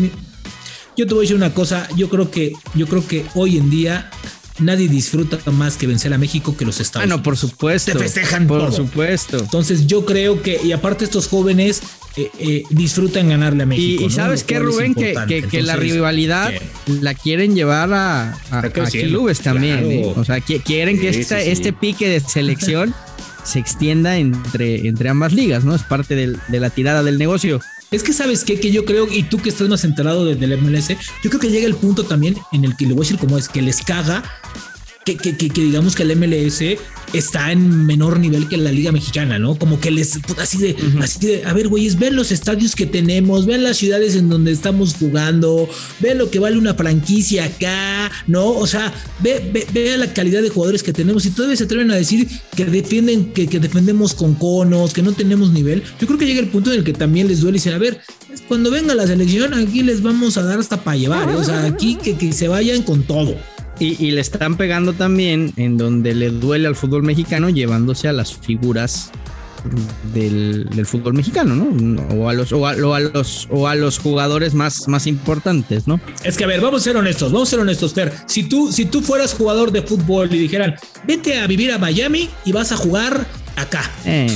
Yo 0.96 1.06
te 1.06 1.14
voy 1.14 1.22
a 1.22 1.24
decir 1.24 1.36
una 1.36 1.54
cosa. 1.54 1.88
Yo 1.98 2.10
creo 2.10 2.32
que, 2.32 2.54
yo 2.76 2.88
creo 2.88 3.06
que 3.06 3.26
hoy 3.34 3.58
en 3.58 3.70
día 3.70 4.10
nadie 4.60 4.88
disfruta 4.88 5.40
más 5.52 5.78
que 5.78 5.88
vencer 5.88 6.14
a 6.14 6.18
México 6.18 6.56
que 6.56 6.66
los 6.66 6.80
Estados 6.80 7.06
Unidos. 7.06 7.20
Bueno, 7.20 7.24
por 7.24 7.38
supuesto. 7.38 7.92
Te 7.92 8.00
festejan 8.00 8.48
por 8.48 8.72
supuesto. 8.74 9.38
Entonces 9.38 9.88
yo 9.88 10.06
creo 10.06 10.42
que, 10.42 10.60
y 10.64 10.72
aparte 10.72 11.04
estos 11.06 11.28
jóvenes 11.28 11.82
eh, 12.18 12.32
eh, 12.40 12.64
disfrutan 12.70 13.30
ganarle 13.30 13.64
a 13.64 13.66
México. 13.66 14.06
Y, 14.06 14.10
sabes 14.10 14.44
qué, 14.44 14.60
Rubén, 14.60 14.96
que, 14.96 15.14
que, 15.50 15.62
la 15.62 15.76
rivalidad 15.76 16.54
la 16.88 17.14
quieren 17.14 17.56
llevar 17.56 17.92
a, 17.94 18.38
a, 18.52 18.70
clubes 18.70 19.42
también. 19.42 19.92
¿eh? 19.92 20.14
O 20.16 20.24
sea, 20.24 20.40
quieren 20.40 21.00
que 21.00 21.10
este 21.10 21.74
pique 21.74 22.08
de 22.08 22.22
selección 22.22 22.94
se 23.44 23.60
extienda 23.60 24.18
entre, 24.18 24.88
entre 24.88 25.10
ambas 25.10 25.34
ligas, 25.34 25.66
¿no? 25.66 25.76
Es 25.76 25.84
parte 25.84 26.16
del, 26.16 26.40
de 26.48 26.60
la 26.60 26.70
tirada 26.70 27.04
del 27.04 27.18
negocio. 27.18 27.60
Es 27.96 28.04
que 28.04 28.12
sabes 28.12 28.44
qué, 28.44 28.60
que 28.60 28.72
yo 28.72 28.84
creo, 28.84 29.08
y 29.10 29.24
tú 29.24 29.38
que 29.38 29.48
estás 29.48 29.70
más 29.70 29.86
enterado 29.86 30.26
del 30.26 30.58
MLS, 30.58 30.90
yo 31.24 31.30
creo 31.30 31.40
que 31.40 31.50
llega 31.50 31.66
el 31.66 31.76
punto 31.76 32.04
también 32.04 32.36
en 32.52 32.66
el 32.66 32.76
que 32.76 32.86
le 32.86 32.94
voy 32.94 33.08
como 33.18 33.38
es, 33.38 33.48
que 33.48 33.62
les 33.62 33.82
caga 33.82 34.22
que, 35.06 35.16
que, 35.18 35.36
que, 35.36 35.62
digamos 35.62 35.96
que 35.96 36.04
el 36.04 36.16
MLS 36.16 36.64
está 37.14 37.52
en 37.52 37.86
menor 37.86 38.20
nivel 38.20 38.48
que 38.48 38.58
la 38.58 38.72
Liga 38.72 38.92
Mexicana, 38.92 39.38
¿no? 39.38 39.56
Como 39.56 39.80
que 39.80 39.92
les, 39.92 40.20
así 40.40 40.58
de, 40.58 40.76
así 41.00 41.20
de, 41.20 41.46
a 41.46 41.54
ver, 41.54 41.68
güeyes, 41.68 42.00
ven 42.00 42.16
los 42.16 42.32
estadios 42.32 42.76
que 42.76 42.88
tenemos, 42.88 43.46
ven 43.46 43.64
las 43.64 43.78
ciudades 43.78 44.16
en 44.16 44.30
donde 44.30 44.52
estamos 44.52 44.96
jugando, 44.96 45.70
ven 46.00 46.18
lo 46.18 46.32
que 46.32 46.40
vale 46.40 46.58
una 46.58 46.74
franquicia 46.74 47.46
acá, 47.46 48.12
¿no? 48.26 48.50
O 48.50 48.66
sea, 48.66 48.94
ve, 49.20 49.68
ve, 49.72 49.98
la 49.98 50.12
calidad 50.12 50.42
de 50.42 50.50
jugadores 50.50 50.82
que 50.82 50.92
tenemos 50.92 51.26
y 51.26 51.30
todavía 51.30 51.56
se 51.56 51.66
atreven 51.66 51.92
a 51.92 51.96
decir 51.96 52.28
que 52.56 52.66
defienden, 52.66 53.32
que, 53.32 53.48
que 53.48 53.60
defendemos 53.60 54.16
con 54.16 54.34
conos, 54.34 54.92
que 54.94 55.04
no 55.04 55.12
tenemos 55.14 55.52
nivel. 55.52 55.84
Yo 56.00 56.08
creo 56.08 56.18
que 56.18 56.26
llega 56.26 56.40
el 56.40 56.50
punto 56.50 56.72
en 56.72 56.80
el 56.80 56.84
que 56.84 56.94
también 56.94 57.28
les 57.28 57.42
duele 57.42 57.58
y 57.58 57.60
dicen, 57.60 57.74
a 57.74 57.78
ver, 57.78 58.02
cuando 58.48 58.72
venga 58.72 58.96
la 58.96 59.06
selección, 59.06 59.54
aquí 59.54 59.84
les 59.84 60.02
vamos 60.02 60.38
a 60.38 60.44
dar 60.44 60.60
hasta 60.60 60.84
para 60.84 60.98
llevar, 60.98 61.30
¿eh? 61.30 61.36
o 61.36 61.44
sea, 61.44 61.64
aquí 61.66 61.96
que, 61.96 62.18
que 62.18 62.34
se 62.34 62.48
vayan 62.48 62.82
con 62.82 63.04
todo. 63.04 63.36
Y, 63.80 64.12
le 64.12 64.22
están 64.22 64.56
pegando 64.56 64.94
también 64.94 65.52
en 65.58 65.78
donde 65.78 66.14
le 66.14 66.30
duele 66.30 66.68
al 66.68 66.76
fútbol 66.76 67.04
mexicano 67.04 67.50
llevándose 67.50 68.08
a 68.08 68.14
las 68.14 68.34
figuras 68.34 69.12
del, 70.14 70.86
fútbol 70.86 71.14
mexicano, 71.14 71.56
¿no? 71.56 72.04
O 72.16 72.30
a 72.30 72.34
los, 72.34 72.54
o 72.54 72.66
a, 72.66 72.74
los, 72.74 73.48
o 73.52 73.68
a 73.68 73.76
los 73.76 74.00
jugadores 74.00 74.54
más, 74.54 74.88
más 74.88 75.08
importantes, 75.08 75.88
¿no? 75.88 76.00
Es 76.24 76.38
que 76.38 76.46
a 76.46 76.48
ver, 76.48 76.62
vamos 76.62 76.82
a 76.82 76.84
ser 76.84 76.96
honestos, 76.98 77.32
vamos 77.32 77.50
a 77.50 77.52
ser 77.52 77.60
honestos, 77.60 77.94
Fer. 77.94 78.14
Si 78.28 78.44
tú, 78.44 78.72
si 78.72 78.86
tú 78.86 79.02
fueras 79.02 79.34
jugador 79.34 79.72
de 79.72 79.82
fútbol 79.82 80.34
y 80.34 80.38
dijeran, 80.38 80.76
vete 81.06 81.40
a 81.40 81.48
vivir 81.48 81.72
a 81.72 81.78
Miami 81.78 82.30
y 82.46 82.52
vas 82.52 82.72
a 82.72 82.78
jugar 82.78 83.26
acá. 83.56 83.92
Eh. 84.06 84.28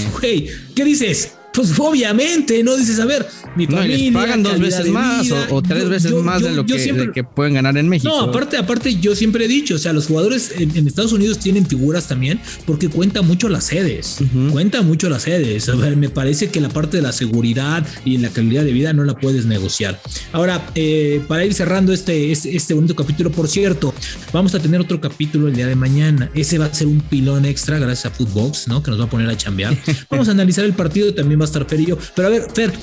¿qué 0.76 0.84
dices? 0.84 1.39
Pues 1.54 1.78
obviamente, 1.80 2.64
no 2.64 2.76
dices, 2.76 3.00
a 3.00 3.06
ver, 3.06 3.28
mi 3.56 3.66
familia. 3.66 3.98
les 3.98 4.14
pagan 4.14 4.44
dos 4.44 4.60
veces 4.60 4.88
más 4.90 5.28
o, 5.50 5.62
tres 5.62 5.90
veces 5.90 6.14
más 6.14 6.42
de 6.42 6.52
lo 6.52 6.66
que, 6.66 7.24
pueden 7.24 7.56
ganar 7.56 7.78
en 7.78 7.90
México. 7.90 8.10
No, 8.10 8.22
aparte, 8.22 8.58
aparte, 8.58 8.96
yo 8.96 9.16
siempre 9.16 9.46
he 9.46 9.48
dicho, 9.48 9.76
o 9.76 9.78
sea, 9.78 9.94
los 9.94 10.08
jugadores 10.08 10.54
en, 10.58 10.88
Estados 10.88 11.12
Unidos 11.12 11.40
tienen 11.40 11.66
figuras 11.66 12.08
también 12.08 12.40
porque 12.66 12.90
cuenta 12.90 13.22
mucho 13.22 13.50
las 13.50 13.66
sedes. 13.66 14.18
Cuenta 14.52 14.82
mucho 14.82 15.10
las 15.10 15.24
sedes. 15.24 15.70
A 15.70 15.76
ver, 15.76 15.96
me 15.98 16.10
parece 16.10 16.50
que 16.50 16.62
la 16.62 16.70
parte 16.70 16.98
de 16.98 17.04
la 17.04 17.12
seguridad 17.12 17.86
y 18.06 18.18
la 18.18 18.30
calidad 18.30 18.64
de 18.64 18.72
vida 18.72 18.94
no 18.94 19.04
la 19.04 19.16
puedes 19.16 19.46
negociar. 19.46 20.00
Ahora, 20.32 20.70
eh, 20.76 21.22
para 21.28 21.46
ir 21.46 21.54
cerrando 21.54 21.94
este, 21.94 22.32
este, 22.32 22.56
este, 22.56 22.74
bonito 22.74 22.96
capítulo, 22.96 23.32
por 23.32 23.48
cierto, 23.48 23.94
vamos 24.32 24.56
a 24.56 24.60
tener 24.60 24.80
otro 24.80 25.02
capítulo 25.02 25.48
el 25.48 25.56
día 25.56 25.68
de 25.68 25.76
mañana. 25.76 26.32
Ese 26.34 26.58
va 26.58 26.66
a 26.66 26.74
ser 26.74 26.88
un 26.88 27.02
pilón 27.02 27.46
extra 27.46 27.80
gracias 27.80 28.06
a 28.06 28.10
Footbox, 28.12 28.68
¿no? 28.68 28.82
Que 28.82 28.92
nos 28.92 29.00
va 29.00 29.06
a 29.06 29.10
poner 29.10 29.30
a 29.30 29.38
chambear. 29.38 29.78
Vamos 30.10 30.28
a 30.28 30.32
analizar 30.32 30.66
el 30.66 30.74
partido 30.74 31.10
y 31.10 31.14
también 31.14 31.40
va 31.40 31.46
estar 31.50 31.66
Fer 31.66 31.82
y 31.82 31.86
yo. 31.88 31.98
Pero 32.16 32.28
a 32.28 32.32
ver, 32.32 32.48
Fer, 32.54 32.74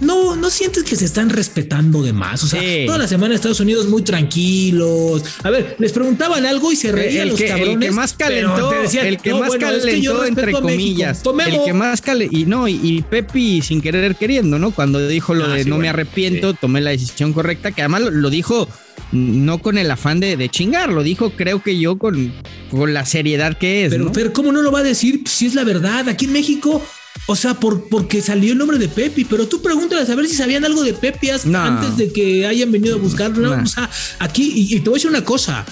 no, 0.00 0.36
no 0.36 0.50
sientes 0.50 0.84
que 0.84 0.96
se 0.96 1.04
están 1.04 1.28
respetando 1.28 2.02
de 2.02 2.12
más. 2.12 2.42
O 2.44 2.46
sea, 2.46 2.60
toda 2.86 2.98
la 2.98 3.08
semana 3.08 3.34
Estados 3.34 3.60
Unidos 3.60 3.88
muy 3.88 4.02
tranquilos. 4.02 5.22
A 5.42 5.50
ver, 5.50 5.76
les 5.78 5.92
preguntaban 5.92 6.46
algo 6.46 6.70
y 6.70 6.76
se 6.76 6.92
reían 6.92 7.28
los 7.28 7.40
cabrones. 7.40 7.74
El 7.74 7.80
que 7.80 7.90
más 7.90 8.12
calentó, 8.12 8.72
el 8.72 9.18
que 9.18 9.34
más 9.34 9.56
calentó, 9.56 10.24
entre 10.24 10.52
comillas. 10.52 11.22
El 11.46 11.64
que 11.64 11.72
más 11.72 12.00
calentó, 12.00 12.36
y 12.36 12.44
no, 12.44 12.68
y, 12.68 13.04
Pepi 13.08 13.62
sin 13.62 13.80
querer 13.80 14.14
queriendo, 14.16 14.58
¿no? 14.58 14.70
Cuando 14.70 15.06
dijo 15.06 15.34
lo 15.34 15.46
ah, 15.46 15.54
de 15.54 15.64
no 15.64 15.78
me 15.78 15.88
arrepiento, 15.88 16.54
tomé 16.54 16.80
la 16.80 16.90
decisión 16.90 17.32
correcta, 17.32 17.72
que 17.72 17.82
además 17.82 18.02
lo, 18.02 18.30
dijo 18.30 18.68
no 19.12 19.58
con 19.58 19.78
el 19.78 19.90
afán 19.90 20.20
de, 20.20 20.36
de, 20.36 20.48
chingar, 20.48 20.90
lo 20.90 21.02
dijo 21.02 21.30
creo 21.30 21.62
que 21.62 21.78
yo 21.78 21.98
con, 21.98 22.32
con 22.70 22.92
la 22.94 23.04
seriedad 23.04 23.56
que 23.56 23.86
es. 23.86 23.90
Pero, 23.90 24.12
pero 24.12 24.32
¿cómo 24.32 24.52
no 24.52 24.62
lo 24.62 24.70
va 24.70 24.80
a 24.80 24.84
decir 24.84 25.22
si 25.26 25.46
es 25.46 25.54
la 25.54 25.64
verdad? 25.64 26.08
Aquí 26.08 26.26
en 26.26 26.32
México 26.32 26.82
o 27.26 27.36
sea, 27.36 27.54
por, 27.54 27.88
porque 27.88 28.22
salió 28.22 28.52
el 28.52 28.58
nombre 28.58 28.78
de 28.78 28.88
Pepi, 28.88 29.24
pero 29.24 29.46
tú 29.48 29.60
pregúntales 29.60 30.08
a 30.10 30.14
ver 30.14 30.26
si 30.26 30.34
sabían 30.34 30.64
algo 30.64 30.82
de 30.82 30.94
Pepi 30.94 31.30
antes 31.30 31.96
de 31.96 32.12
que 32.12 32.46
hayan 32.46 32.72
venido 32.72 32.96
a 32.96 32.98
buscarlo. 32.98 33.52
O 33.52 33.66
sea, 33.66 33.90
aquí, 34.18 34.52
y, 34.54 34.80
te 34.80 34.88
voy 34.88 34.94
a 34.94 34.98
decir 34.98 35.10
una 35.10 35.24
cosa. 35.24 35.64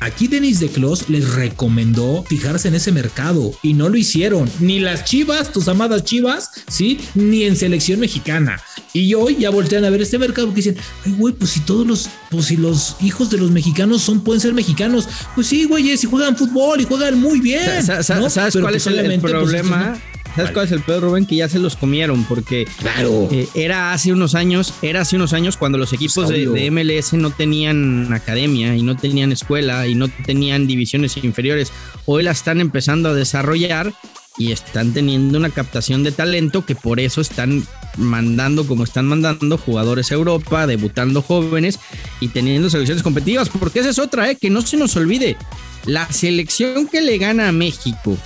Aquí 0.00 0.26
Denis 0.26 0.58
de 0.58 0.68
Clos 0.68 1.08
les 1.08 1.32
recomendó 1.34 2.24
fijarse 2.24 2.66
en 2.66 2.74
ese 2.74 2.90
mercado 2.90 3.54
y 3.62 3.74
no 3.74 3.88
lo 3.88 3.96
hicieron. 3.96 4.50
Ni 4.58 4.80
las 4.80 5.04
chivas, 5.04 5.52
tus 5.52 5.68
amadas 5.68 6.02
chivas, 6.02 6.50
¿sí? 6.68 6.98
Ni 7.14 7.44
en 7.44 7.54
selección 7.54 8.00
mexicana. 8.00 8.60
Y 8.92 9.14
hoy 9.14 9.36
ya 9.38 9.50
voltean 9.50 9.84
a 9.84 9.90
ver 9.90 10.02
este 10.02 10.18
mercado 10.18 10.48
porque 10.48 10.62
dicen, 10.62 10.76
ay, 11.06 11.14
güey, 11.16 11.32
pues 11.34 11.52
si 11.52 11.60
todos 11.60 11.86
los, 11.86 12.08
pues 12.30 12.46
si 12.46 12.56
los 12.56 12.96
hijos 13.00 13.30
de 13.30 13.38
los 13.38 13.52
mexicanos 13.52 14.02
son, 14.02 14.24
pueden 14.24 14.40
ser 14.40 14.54
mexicanos. 14.54 15.08
Pues 15.36 15.46
sí, 15.46 15.66
güey, 15.66 15.96
si 15.96 16.08
juegan 16.08 16.36
fútbol 16.36 16.80
y 16.80 16.84
juegan 16.84 17.20
muy 17.20 17.40
bien. 17.40 17.82
¿Sabes 17.84 18.56
cuál 18.60 18.74
es 18.74 18.86
el, 18.88 19.20
pues, 19.20 19.32
problema? 19.32 19.96
¿Sabes 20.34 20.50
cuál 20.52 20.64
es 20.64 20.72
el 20.72 20.80
peor, 20.80 21.02
Rubén? 21.02 21.26
Que 21.26 21.36
ya 21.36 21.48
se 21.48 21.58
los 21.58 21.76
comieron, 21.76 22.24
porque 22.24 22.66
claro. 22.78 23.28
Eh, 23.30 23.48
era 23.54 23.92
hace 23.92 24.12
unos 24.12 24.34
años, 24.34 24.72
era 24.80 25.02
hace 25.02 25.16
unos 25.16 25.32
años 25.34 25.56
cuando 25.56 25.76
los 25.76 25.92
equipos 25.92 26.28
de, 26.28 26.70
MLS 26.70 27.12
no 27.12 27.30
tenían 27.30 28.12
academia 28.12 28.74
y 28.74 28.82
no 28.82 28.96
tenían 28.96 29.32
escuela 29.32 29.86
y 29.86 29.94
no 29.94 30.08
tenían 30.08 30.66
divisiones 30.66 31.16
inferiores. 31.18 31.70
Hoy 32.06 32.22
la 32.22 32.30
están 32.30 32.60
empezando 32.60 33.10
a 33.10 33.14
desarrollar 33.14 33.92
y 34.38 34.52
están 34.52 34.94
teniendo 34.94 35.36
una 35.36 35.50
captación 35.50 36.02
de 36.02 36.12
talento 36.12 36.64
que 36.64 36.74
por 36.74 36.98
eso 36.98 37.20
están 37.20 37.66
mandando 37.98 38.66
como 38.66 38.84
están 38.84 39.06
mandando 39.06 39.58
jugadores 39.58 40.10
a 40.10 40.14
Europa, 40.14 40.66
debutando 40.66 41.20
jóvenes 41.20 41.78
y 42.20 42.28
teniendo 42.28 42.70
selecciones 42.70 43.02
competitivas, 43.02 43.50
porque 43.50 43.80
esa 43.80 43.90
es 43.90 43.98
otra, 43.98 44.30
¿eh? 44.30 44.36
que 44.36 44.48
no 44.48 44.62
se 44.62 44.78
nos 44.78 44.96
olvide. 44.96 45.36
La 45.84 46.10
selección 46.10 46.86
que 46.86 47.02
le 47.02 47.18
gana 47.18 47.48
a 47.48 47.52
México 47.52 48.16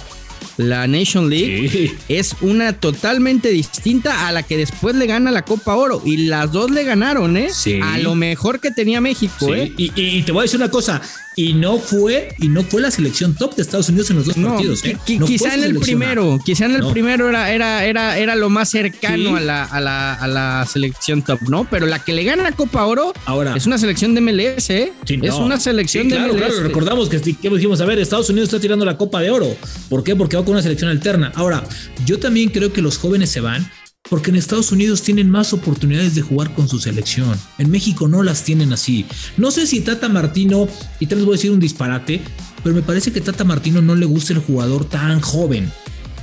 la 0.56 0.86
Nation 0.86 1.28
League, 1.28 1.96
es 2.08 2.36
una 2.40 2.72
totalmente 2.72 3.50
distinta 3.50 4.26
a 4.26 4.32
la 4.32 4.42
que 4.42 4.56
después 4.56 4.94
le 4.94 5.06
gana 5.06 5.30
la 5.30 5.42
Copa 5.42 5.74
Oro. 5.76 6.02
Y 6.04 6.28
las 6.28 6.52
dos 6.52 6.70
le 6.70 6.84
ganaron, 6.84 7.36
¿eh? 7.36 7.48
A 7.82 7.98
lo 7.98 8.14
mejor 8.14 8.60
que 8.60 8.70
tenía 8.70 9.00
México, 9.00 9.54
¿eh? 9.54 9.72
y, 9.76 10.22
te 10.22 10.32
voy 10.32 10.40
a 10.40 10.42
decir 10.42 10.58
una 10.58 10.70
cosa, 10.70 11.00
y 11.38 11.52
no 11.52 11.78
fue 11.78 12.34
y 12.38 12.48
no 12.48 12.62
fue 12.62 12.80
la 12.80 12.90
selección 12.90 13.34
top 13.34 13.54
de 13.54 13.62
Estados 13.62 13.90
Unidos 13.90 14.08
en 14.10 14.16
los 14.16 14.26
dos 14.26 14.36
partidos. 14.36 14.84
¿eh? 14.84 14.96
quizá 15.04 15.54
en 15.54 15.64
el 15.64 15.78
primero, 15.78 16.38
quizá 16.42 16.64
en 16.64 16.76
el 16.76 16.86
primero 16.90 17.28
era, 17.28 17.52
era, 17.52 17.84
era, 17.84 18.18
era 18.18 18.34
lo 18.34 18.48
más 18.48 18.70
cercano 18.70 19.36
a, 19.36 19.40
la, 19.40 19.64
a, 19.64 19.80
la, 19.80 20.14
a, 20.14 20.26
la, 20.26 20.66
selección 20.66 21.22
top, 21.22 21.42
¿no? 21.42 21.68
Pero 21.70 21.86
la 21.86 22.02
que 22.02 22.14
le 22.14 22.24
gana 22.24 22.42
la 22.42 22.52
Copa 22.52 22.86
Oro 22.86 23.12
Ahora, 23.26 23.54
es 23.54 23.66
una 23.66 23.76
selección 23.76 24.14
de 24.14 24.22
MLS, 24.22 24.70
¿eh? 24.70 24.92
es 25.06 25.34
una 25.34 25.60
selección 25.60 26.08
de 26.08 26.18
MLS. 26.18 26.36
Claro, 26.36 26.62
recordamos 26.62 27.10
que, 27.10 27.20
que 27.20 27.50
dijimos, 27.50 27.82
a 27.82 27.84
ver, 27.84 27.98
Estados 27.98 28.30
Unidos 28.30 28.48
está 28.48 28.58
tirando 28.58 28.86
la 28.86 28.96
Copa 28.96 29.20
de 29.20 29.30
Oro. 29.30 29.54
¿Por 29.90 30.02
qué? 30.02 30.16
Porque 30.16 30.38
va 30.38 30.44
con 30.44 30.52
una 30.52 30.62
selección 30.62 30.90
alterna. 30.90 31.32
Ahora, 31.34 31.62
yo 32.06 32.18
también 32.18 32.48
creo 32.48 32.72
que 32.72 32.80
los 32.80 32.96
jóvenes 32.96 33.30
se 33.30 33.40
van 33.40 33.70
Porque 34.08 34.30
en 34.30 34.36
Estados 34.36 34.70
Unidos 34.72 35.02
tienen 35.02 35.30
más 35.30 35.52
oportunidades 35.52 36.14
de 36.14 36.22
jugar 36.22 36.54
con 36.54 36.68
su 36.68 36.78
selección. 36.78 37.36
En 37.58 37.70
México 37.70 38.08
no 38.08 38.22
las 38.22 38.44
tienen 38.44 38.72
así. 38.72 39.04
No 39.36 39.50
sé 39.50 39.66
si 39.66 39.80
Tata 39.80 40.08
Martino, 40.08 40.68
y 41.00 41.06
te 41.06 41.16
les 41.16 41.24
voy 41.24 41.34
a 41.34 41.36
decir 41.36 41.50
un 41.50 41.60
disparate, 41.60 42.22
pero 42.62 42.74
me 42.74 42.82
parece 42.82 43.12
que 43.12 43.20
Tata 43.20 43.44
Martino 43.44 43.82
no 43.82 43.94
le 43.94 44.06
gusta 44.06 44.32
el 44.32 44.40
jugador 44.40 44.84
tan 44.84 45.20
joven. 45.20 45.70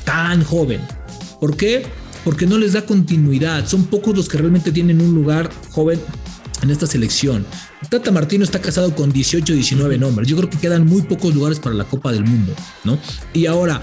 Tan 0.06 0.44
joven. 0.44 0.82
¿Por 1.40 1.58
qué? 1.58 1.86
Porque 2.24 2.46
no 2.46 2.58
les 2.58 2.74
da 2.74 2.86
continuidad. 2.86 3.68
Son 3.68 3.86
pocos 3.86 4.16
los 4.16 4.30
que 4.30 4.38
realmente 4.38 4.72
tienen 4.72 5.02
un 5.02 5.13
lugar 5.13 5.50
joven 5.72 6.00
en 6.62 6.70
esta 6.70 6.88
selección. 6.88 7.46
Tata 7.90 8.12
Martino 8.12 8.44
está 8.44 8.60
casado 8.60 8.96
con 8.96 9.12
18, 9.12 9.54
19 9.54 9.98
nombres. 9.98 10.28
Yo 10.28 10.38
creo 10.38 10.50
que 10.50 10.58
quedan 10.58 10.86
muy 10.86 11.02
pocos 11.02 11.36
lugares 11.36 11.60
para 11.60 11.75
la 11.75 11.84
Copa 11.84 12.12
del 12.12 12.24
Mundo, 12.24 12.54
¿no? 12.86 12.98
Y 13.34 13.46
ahora, 13.46 13.82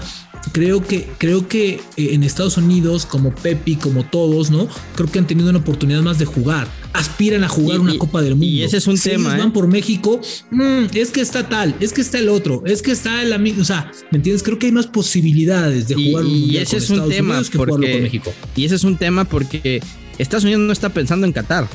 creo 0.51 0.85
que, 0.85 1.07
creo 1.17 1.47
que 1.47 1.81
eh, 1.97 2.09
en 2.13 2.23
Estados 2.23 2.57
Unidos, 2.57 3.05
como 3.05 3.33
Pepi, 3.33 3.75
como 3.75 4.03
todos, 4.05 4.51
¿no? 4.51 4.67
Creo 4.95 5.09
que 5.09 5.19
han 5.19 5.27
tenido 5.27 5.49
una 5.49 5.59
oportunidad 5.59 6.01
más 6.01 6.19
de 6.19 6.25
jugar. 6.25 6.67
Aspiran 6.93 7.43
a 7.43 7.47
jugar 7.47 7.79
una 7.79 7.97
Copa 7.97 8.21
del 8.21 8.31
Mundo. 8.31 8.45
Y 8.45 8.63
ese 8.63 8.77
es 8.77 8.87
un 8.87 8.99
tema. 8.99 9.37
van 9.37 9.49
¿eh? 9.49 9.51
por 9.53 9.67
México, 9.67 10.19
mm, 10.49 10.85
es 10.93 11.11
que 11.11 11.21
está 11.21 11.47
tal, 11.47 11.75
es 11.79 11.93
que 11.93 12.01
está 12.01 12.19
el 12.19 12.29
otro, 12.29 12.63
es 12.65 12.81
que 12.81 12.91
está 12.91 13.21
el 13.21 13.33
amigo. 13.33 13.61
O 13.61 13.65
sea, 13.65 13.91
¿me 14.11 14.17
entiendes? 14.17 14.43
Creo 14.43 14.59
que 14.59 14.67
hay 14.67 14.71
más 14.71 14.87
posibilidades 14.87 15.87
de 15.87 15.95
jugar 15.95 16.25
un 16.25 16.31
y 16.31 16.57
ese 16.57 16.77
es 16.77 16.89
un 16.89 17.09
tema 17.09 17.41
porque, 17.55 18.01
México. 18.01 18.33
Y 18.55 18.65
ese 18.65 18.75
es 18.75 18.83
un 18.83 18.97
tema 18.97 19.25
porque 19.25 19.81
Estados 20.17 20.43
Unidos 20.43 20.61
no 20.61 20.73
está 20.73 20.89
pensando 20.89 21.25
en 21.25 21.33
Qatar. 21.33 21.67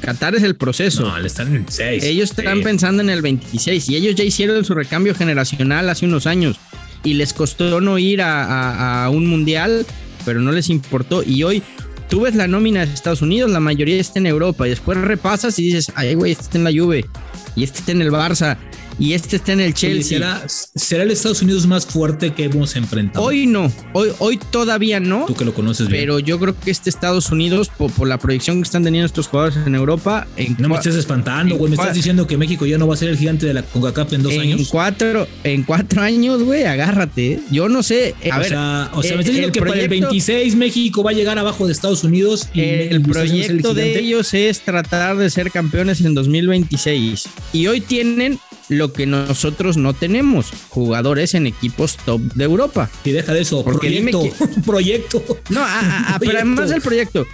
Qatar 0.00 0.34
es 0.34 0.42
el 0.42 0.56
proceso. 0.56 1.02
No, 1.02 1.16
están 1.18 1.48
en 1.48 1.54
el 1.54 1.58
26. 1.60 2.04
Ellos 2.04 2.30
están 2.30 2.62
pensando 2.62 3.02
en 3.02 3.10
el 3.10 3.22
26 3.22 3.88
y 3.88 3.96
ellos 3.96 4.14
ya 4.14 4.24
hicieron 4.24 4.64
su 4.64 4.74
recambio 4.74 5.14
generacional 5.14 5.88
hace 5.88 6.04
unos 6.06 6.26
años 6.26 6.58
y 7.04 7.14
les 7.14 7.32
costó 7.32 7.80
no 7.80 7.98
ir 7.98 8.20
a, 8.22 9.08
un 9.12 9.26
mundial, 9.26 9.86
pero 10.24 10.40
no 10.40 10.52
les 10.52 10.68
importó. 10.70 11.22
Y 11.22 11.42
hoy 11.42 11.62
tú 12.08 12.22
ves 12.22 12.34
la 12.34 12.48
nómina 12.48 12.84
de 12.84 12.92
Estados 12.92 13.22
Unidos, 13.22 13.50
la 13.50 13.60
mayoría 13.60 14.00
está 14.00 14.18
en 14.18 14.26
Europa 14.26 14.66
y 14.66 14.70
después 14.70 14.98
repasas 14.98 15.58
y 15.58 15.62
dices, 15.62 15.92
ay, 15.94 16.14
güey, 16.14 16.32
este 16.32 16.44
está 16.44 16.58
en 16.58 16.64
la 16.64 16.70
Juve 16.70 17.04
y 17.54 17.64
este 17.64 17.78
está 17.80 17.92
en 17.92 18.02
el 18.02 18.10
Barça 18.10 18.56
y 18.98 19.12
este 19.12 19.36
está 19.36 19.52
en 19.52 19.60
el 19.60 19.74
Chelsea. 19.74 20.42
¿será, 20.74 21.04
el 21.04 21.10
Estados 21.10 21.42
Unidos 21.42 21.66
más 21.66 21.86
fuerte 21.86 22.32
que 22.32 22.44
hemos 22.44 22.76
enfrentado? 22.76 23.24
Hoy 23.24 23.46
no, 23.46 23.70
hoy, 23.92 24.10
hoy 24.18 24.38
todavía 24.50 25.00
no. 25.00 25.26
Tú 25.26 25.34
que 25.34 25.44
lo 25.44 25.52
conoces 25.52 25.88
bien. 25.88 26.02
Pero 26.02 26.18
yo 26.18 26.38
creo 26.38 26.58
que 26.58 26.70
este 26.70 26.90
Estados 26.90 27.30
Unidos, 27.30 27.70
por, 27.76 28.06
la 28.06 28.18
proyección 28.18 28.56
que 28.56 28.62
están 28.62 28.84
teniendo 28.84 29.06
estos 29.06 29.28
jugadores 29.28 29.58
en 29.66 29.74
Europa. 29.74 30.26
no 30.58 30.68
me 30.68 30.76
estés 30.76 30.94
espantando, 30.94 31.56
güey. 31.56 31.70
Me 31.70 31.76
estás 31.76 31.94
diciendo 31.94 32.26
que 32.26 32.36
México 32.36 32.64
ya 32.64 32.78
no 32.78 32.86
va 32.86 32.94
a 32.94 32.96
ser 32.96 33.10
el 33.10 33.18
gigante 33.18 33.46
de 33.46 33.54
la 33.54 33.62
CONCACAF 33.62 34.14
en 34.14 34.22
dos 34.22 34.32
años. 34.32 34.60
En 34.60 34.66
cuatro, 34.66 35.28
en 35.44 35.62
cuatro 35.62 36.02
años, 36.02 36.42
güey, 36.42 36.64
agárrate. 36.64 37.32
¿eh? 37.32 37.40
Yo 37.50 37.68
no 37.68 37.82
sé. 37.82 38.14
Eh, 38.22 38.30
a 38.30 38.36
o 38.36 38.40
ver, 38.40 38.48
sea, 38.48 38.90
o 38.94 39.02
sea, 39.02 39.16
me 39.16 39.20
estás 39.20 39.34
diciendo 39.34 39.52
que 39.52 39.60
para 39.60 39.80
el 39.80 39.88
26 39.88 40.56
México 40.56 41.02
va 41.02 41.10
a 41.10 41.14
llegar 41.14 41.38
abajo 41.38 41.66
de 41.66 41.72
Estados 41.72 42.04
Unidos. 42.04 42.48
Y 42.54 42.60
el 42.60 43.02
proyecto 43.02 43.74
de 43.74 43.98
ellos 43.98 44.32
es 44.32 44.60
tratar 44.60 45.16
de 45.16 45.28
ser 45.28 45.50
campeones 45.50 46.00
en 46.00 46.14
2026. 46.14 47.24
Y 47.52 47.66
hoy 47.66 47.80
tienen 47.80 48.38
lo 48.68 48.92
que 48.92 49.06
nosotros 49.06 49.76
no 49.76 49.94
tenemos, 49.94 50.50
jugadores 50.68 51.34
en 51.34 51.46
equipos 51.46 51.96
top 52.04 52.20
de 52.34 52.44
Europa. 52.44 52.90
Y 53.04 53.10
deja 53.10 53.32
de 53.32 53.42
eso, 53.42 53.62
porque 53.64 53.88
proyecto, 53.88 54.22
dime 54.22 54.62
proyecto. 54.64 55.22
No, 55.50 55.64
pero 56.18 56.32
además 56.32 56.70
del 56.70 56.82
proyecto. 56.82 57.26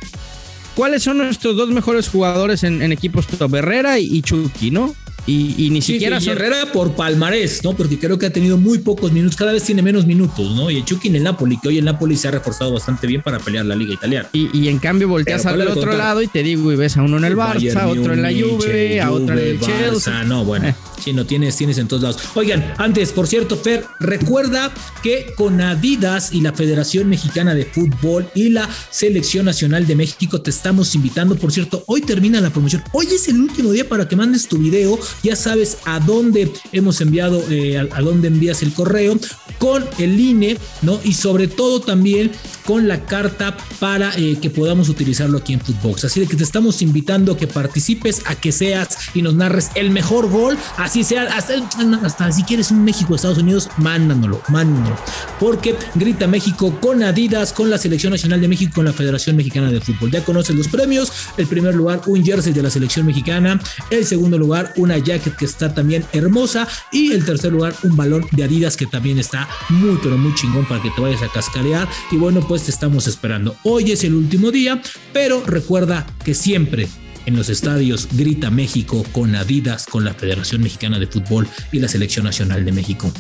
¿Cuáles 0.75 1.03
son 1.03 1.19
nuestros 1.19 1.57
dos 1.57 1.71
mejores 1.71 2.09
jugadores 2.09 2.65
en, 2.65 2.93
equipos 2.93 3.27
top? 3.27 3.55
Herrera 3.55 3.99
y 3.99 4.23
Chucky, 4.23 4.71
¿no? 4.71 4.95
Y, 5.27 5.71
ni 5.71 5.81
siquiera 5.83 6.19
Herrera 6.19 6.73
por 6.73 6.93
palmarés, 6.95 7.63
¿no? 7.63 7.75
Porque 7.75 7.99
creo 7.99 8.19
que 8.19 8.27
ha 8.27 8.33
tenido 8.33 8.59
muy 8.59 8.79
pocos 8.79 9.13
minutos, 9.13 9.37
cada 9.37 9.53
vez 9.53 9.63
tiene 9.63 9.83
menos 9.83 10.07
minutos, 10.07 10.55
¿no? 10.57 10.71
Y 10.71 10.79
el 10.79 10.85
Chucky 10.85 11.09
en 11.09 11.17
el 11.17 11.23
Napoli, 11.23 11.59
que 11.61 11.69
hoy 11.69 11.79
el 11.79 11.85
Napoli 11.85 12.17
se 12.17 12.29
ha 12.29 12.31
reforzado 12.33 12.73
bastante 12.73 13.07
bien 13.07 13.23
para 13.23 13.39
pelear 13.39 13.65
la 13.65 13.77
liga 13.77 13.95
italiana. 13.95 14.29
Y, 14.33 14.69
en 14.69 14.79
cambio 14.79 15.09
volteas 15.09 15.47
al 15.47 15.61
otro 15.63 15.93
lado 15.93 16.23
y 16.23 16.29
te 16.29 16.43
digo, 16.43 16.73
y 16.73 16.77
ves 16.77 16.97
a 16.97 17.03
uno 17.03 17.19
en 17.19 17.25
el 17.25 17.37
Barça, 17.37 17.77
a 17.77 17.89
otro 17.89 18.13
en 18.13 18.23
la 18.23 18.31
Juve, 18.31 19.01
a 19.01 19.13
otro 19.13 19.39
en 19.39 19.47
el 19.47 19.61
Chelsea. 19.61 20.25
No, 20.25 20.45
bueno. 20.45 20.69
Eh. 20.69 20.75
Sí, 21.03 21.13
no 21.13 21.27
tienes, 21.27 21.57
tienes 21.57 21.79
en 21.79 21.89
todos 21.89 22.03
lados. 22.03 22.23
Oigan, 22.35 22.75
antes, 22.79 23.11
por 23.11 23.27
cierto, 23.27 23.57
Fer, 23.57 23.85
recuerda 23.99 24.73
que 25.03 25.33
con 25.37 25.61
Adidas 25.61 26.33
y 26.33 26.41
la 26.41 26.53
Federación 26.53 27.09
Mexicana 27.09 27.55
de 27.55 27.65
Fútbol 27.65 28.29
y 28.37 28.51
la 28.51 28.69
Selección 28.91 29.47
Nacional 29.47 29.85
de 29.87 29.97
México 29.97 30.41
te 30.41 30.51
estamos 30.51 30.95
invitando. 30.95 31.35
Por 31.35 31.51
cierto, 31.51 31.83
hoy 31.89 32.03
termina 32.03 32.41
la 32.41 32.51
promoción. 32.51 32.85
Hoy 32.93 33.07
es 33.07 33.27
el 33.27 33.41
último 33.41 33.73
día 33.73 33.89
para 33.89 34.07
que 34.07 34.15
mandes 34.15 34.47
tu 34.47 34.59
video. 34.59 34.97
Ya 35.23 35.37
sabes 35.37 35.79
a 35.85 36.01
dónde 36.01 36.53
hemos 36.73 37.01
enviado, 37.01 37.43
eh, 37.51 37.79
a, 37.79 38.01
dónde 38.01 38.29
envías 38.29 38.63
el 38.63 38.73
correo 38.73 39.19
con 39.59 39.85
el 39.99 40.19
INE, 40.19 40.59
¿no? 40.83 41.01
Y 41.05 41.15
sobre 41.15 41.49
todo 41.49 41.81
también 41.81 42.31
con 42.65 42.89
la 42.89 43.05
carta 43.05 43.57
para 43.79 44.13
eh, 44.17 44.39
que 44.41 44.51
podamos 44.51 44.89
utilizarlo 44.89 45.39
aquí 45.39 45.53
en 45.53 45.61
Footbox. 45.61 46.05
Así 46.05 46.27
que 46.27 46.37
te 46.37 46.45
estamos 46.45 46.83
invitando 46.83 47.33
a 47.33 47.37
que 47.37 47.47
participes, 47.47 48.23
a 48.27 48.35
que 48.35 48.53
seas 48.53 48.97
y 49.15 49.23
nos 49.23 49.35
narres 49.35 49.71
el 49.75 49.91
mejor 49.91 50.31
gol. 50.31 50.57
Así 50.77 51.05
sea, 51.05 51.25
hasta, 51.25 51.55
hasta 52.03 52.33
si 52.33 52.43
quieres 52.45 52.71
un 52.71 52.85
México, 52.85 53.15
Estados 53.15 53.39
Unidos, 53.39 53.69
mándanoslo, 53.79 54.43
mándanoslo. 54.49 54.97
Porque 55.39 55.77
grita 55.95 56.27
México 56.27 56.79
con 56.81 57.03
Adidas, 57.03 57.53
con 57.53 57.71
la 57.71 57.79
Selección 57.79 58.13
Nacional 58.13 58.41
de 58.41 58.49
México, 58.49 58.73
con 58.75 58.85
la 58.85 58.93
Federación 58.93 59.37
Mexicana 59.37 59.71
de 59.71 59.81
Fútbol. 59.81 60.11
Ya 60.11 60.25
conoces 60.25 60.55
los 60.57 60.69
premios. 60.69 61.13
El 61.37 61.47
primer 61.47 61.75
lugar, 61.75 62.03
un 62.07 62.25
jersey 62.25 62.53
de 62.53 62.63
la 62.63 62.71
Selección 62.71 63.07
Mexicana. 63.07 63.61
El 63.91 64.05
segundo 64.05 64.39
lugar, 64.39 64.73
una 64.77 64.99
jacket 65.03 65.37
que 65.37 65.45
está 65.45 65.75
también 65.75 66.05
hermosa. 66.13 66.67
Y 66.91 67.13
el 67.13 67.25
tercer 67.25 67.53
lugar, 67.53 67.75
un 67.83 67.97
balón 67.97 68.27
de 68.31 68.45
Adidas 68.45 68.77
que 68.77 68.87
también 68.87 69.19
está 69.19 69.49
muy, 69.69 69.99
pero 70.03 70.17
muy 70.17 70.35
chingón 70.35 70.65
para 70.67 70.83
que 70.83 70.91
te 70.91 71.01
vayas 71.01 71.23
a 71.23 71.29
cascarear. 71.29 71.89
Y 72.11 72.17
bueno, 72.17 72.41
pues 72.47 72.65
te 72.65 72.71
estamos 72.71 73.07
esperando. 73.07 73.57
Hoy 73.63 73.93
es 73.93 74.05
el 74.05 74.15
último 74.15 74.51
día, 74.51 74.81
pero 75.13 75.43
recuerda 75.45 76.07
que 76.25 76.35
siempre 76.35 76.89
en 77.27 77.37
los 77.37 77.49
estadios 77.49 78.09
grita 78.13 78.51
México 78.51 79.05
con 79.13 79.35
Adidas, 79.35 79.87
con 79.87 80.05
la 80.05 80.15
Federación 80.15 80.63
Mexicana 80.63 80.99
de 80.99 81.07
Fútbol 81.07 81.49
y 81.71 81.79
la 81.79 81.89
Selección 81.89 82.25
Nacional 82.25 82.65
de 82.65 82.73
México. 82.73 83.13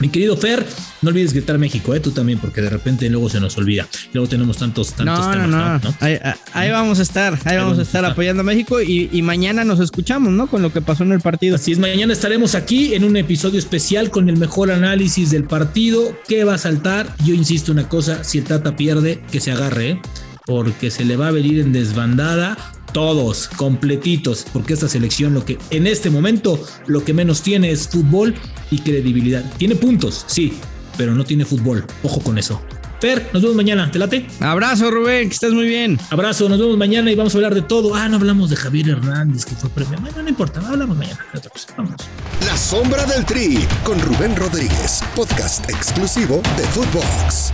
Mi 0.00 0.08
querido 0.10 0.36
Fer, 0.36 0.64
no 1.02 1.10
olvides 1.10 1.32
gritar 1.32 1.58
México, 1.58 1.92
¿eh? 1.92 2.00
tú 2.00 2.12
también, 2.12 2.38
porque 2.38 2.60
de 2.60 2.70
repente 2.70 3.10
luego 3.10 3.28
se 3.28 3.40
nos 3.40 3.56
olvida. 3.58 3.88
Luego 4.12 4.28
tenemos 4.28 4.56
tantos, 4.56 4.92
tantos 4.92 5.26
no, 5.26 5.32
temas. 5.32 5.48
No, 5.48 5.78
no. 5.78 5.94
Ahí, 6.52 6.70
vamos 6.70 7.00
a 7.00 7.02
estar, 7.02 7.36
ahí, 7.44 7.56
vamos, 7.56 7.78
a 7.78 7.82
estar, 7.82 8.04
apoyando 8.04 8.42
a 8.42 8.44
México 8.44 8.80
y, 8.80 9.22
mañana 9.22 9.64
nos 9.64 9.80
escuchamos, 9.80 10.32
¿no? 10.32 10.46
Con 10.46 10.62
lo 10.62 10.72
que 10.72 10.80
pasó 10.80 11.02
en 11.02 11.12
el 11.12 11.20
partido. 11.20 11.56
Así 11.56 11.72
es, 11.72 11.78
mañana 11.78 12.12
estaremos 12.12 12.54
aquí 12.54 12.94
en 12.94 13.04
un 13.04 13.16
episodio 13.16 13.58
especial 13.58 14.10
con 14.10 14.28
el 14.28 14.36
mejor 14.36 14.70
análisis 14.70 15.30
del 15.30 15.44
partido. 15.44 16.16
¿Qué 16.28 16.44
va 16.44 16.54
a 16.54 16.58
saltar? 16.58 17.14
Yo 17.24 17.34
insisto 17.34 17.72
una 17.72 17.88
cosa, 17.88 18.22
si 18.22 18.38
el 18.38 18.44
Tata 18.44 18.76
pierde, 18.76 19.22
que 19.32 19.40
se 19.40 19.50
agarre, 19.50 19.90
¿eh? 19.90 20.00
porque 20.46 20.90
se 20.90 21.04
le 21.04 21.16
va 21.16 21.28
a 21.28 21.30
venir 21.32 21.58
en 21.58 21.72
desbandada 21.72 22.56
todos 22.92 23.48
completitos, 23.48 24.46
porque 24.52 24.74
esta 24.74 24.88
selección 24.88 25.34
lo 25.34 25.44
que 25.44 25.58
en 25.70 25.86
este 25.86 26.10
momento 26.10 26.58
lo 26.86 27.04
que 27.04 27.12
menos 27.12 27.42
tiene 27.42 27.70
es 27.70 27.88
fútbol 27.88 28.34
y 28.70 28.78
credibilidad. 28.80 29.44
Tiene 29.58 29.76
puntos, 29.76 30.24
sí, 30.26 30.54
pero 30.96 31.14
no 31.14 31.24
tiene 31.24 31.44
fútbol. 31.44 31.84
Ojo 32.02 32.20
con 32.20 32.38
eso. 32.38 32.60
Fer, 33.00 33.30
nos 33.32 33.42
vemos 33.42 33.56
mañana. 33.56 33.90
¿Te 33.90 33.98
late? 33.98 34.26
Abrazo, 34.40 34.90
Rubén, 34.90 35.28
que 35.28 35.34
estés 35.34 35.52
muy 35.52 35.66
bien. 35.66 35.98
Abrazo, 36.10 36.48
nos 36.48 36.58
vemos 36.58 36.76
mañana 36.76 37.10
y 37.12 37.14
vamos 37.14 37.34
a 37.34 37.38
hablar 37.38 37.54
de 37.54 37.62
todo. 37.62 37.94
Ah, 37.94 38.08
no 38.08 38.16
hablamos 38.16 38.50
de 38.50 38.56
Javier 38.56 38.88
Hernández, 38.88 39.44
que 39.44 39.54
fue 39.54 39.70
premio. 39.70 40.00
Bueno, 40.00 40.22
no 40.22 40.28
importa, 40.28 40.60
hablamos 40.66 40.96
mañana 40.96 41.24
Vamos. 41.76 41.94
La 42.44 42.56
sombra 42.56 43.06
del 43.06 43.24
Tri, 43.24 43.58
con 43.84 44.00
Rubén 44.00 44.34
Rodríguez, 44.34 45.02
podcast 45.14 45.68
exclusivo 45.70 46.42
de 46.56 46.64
Footbox. 46.64 47.52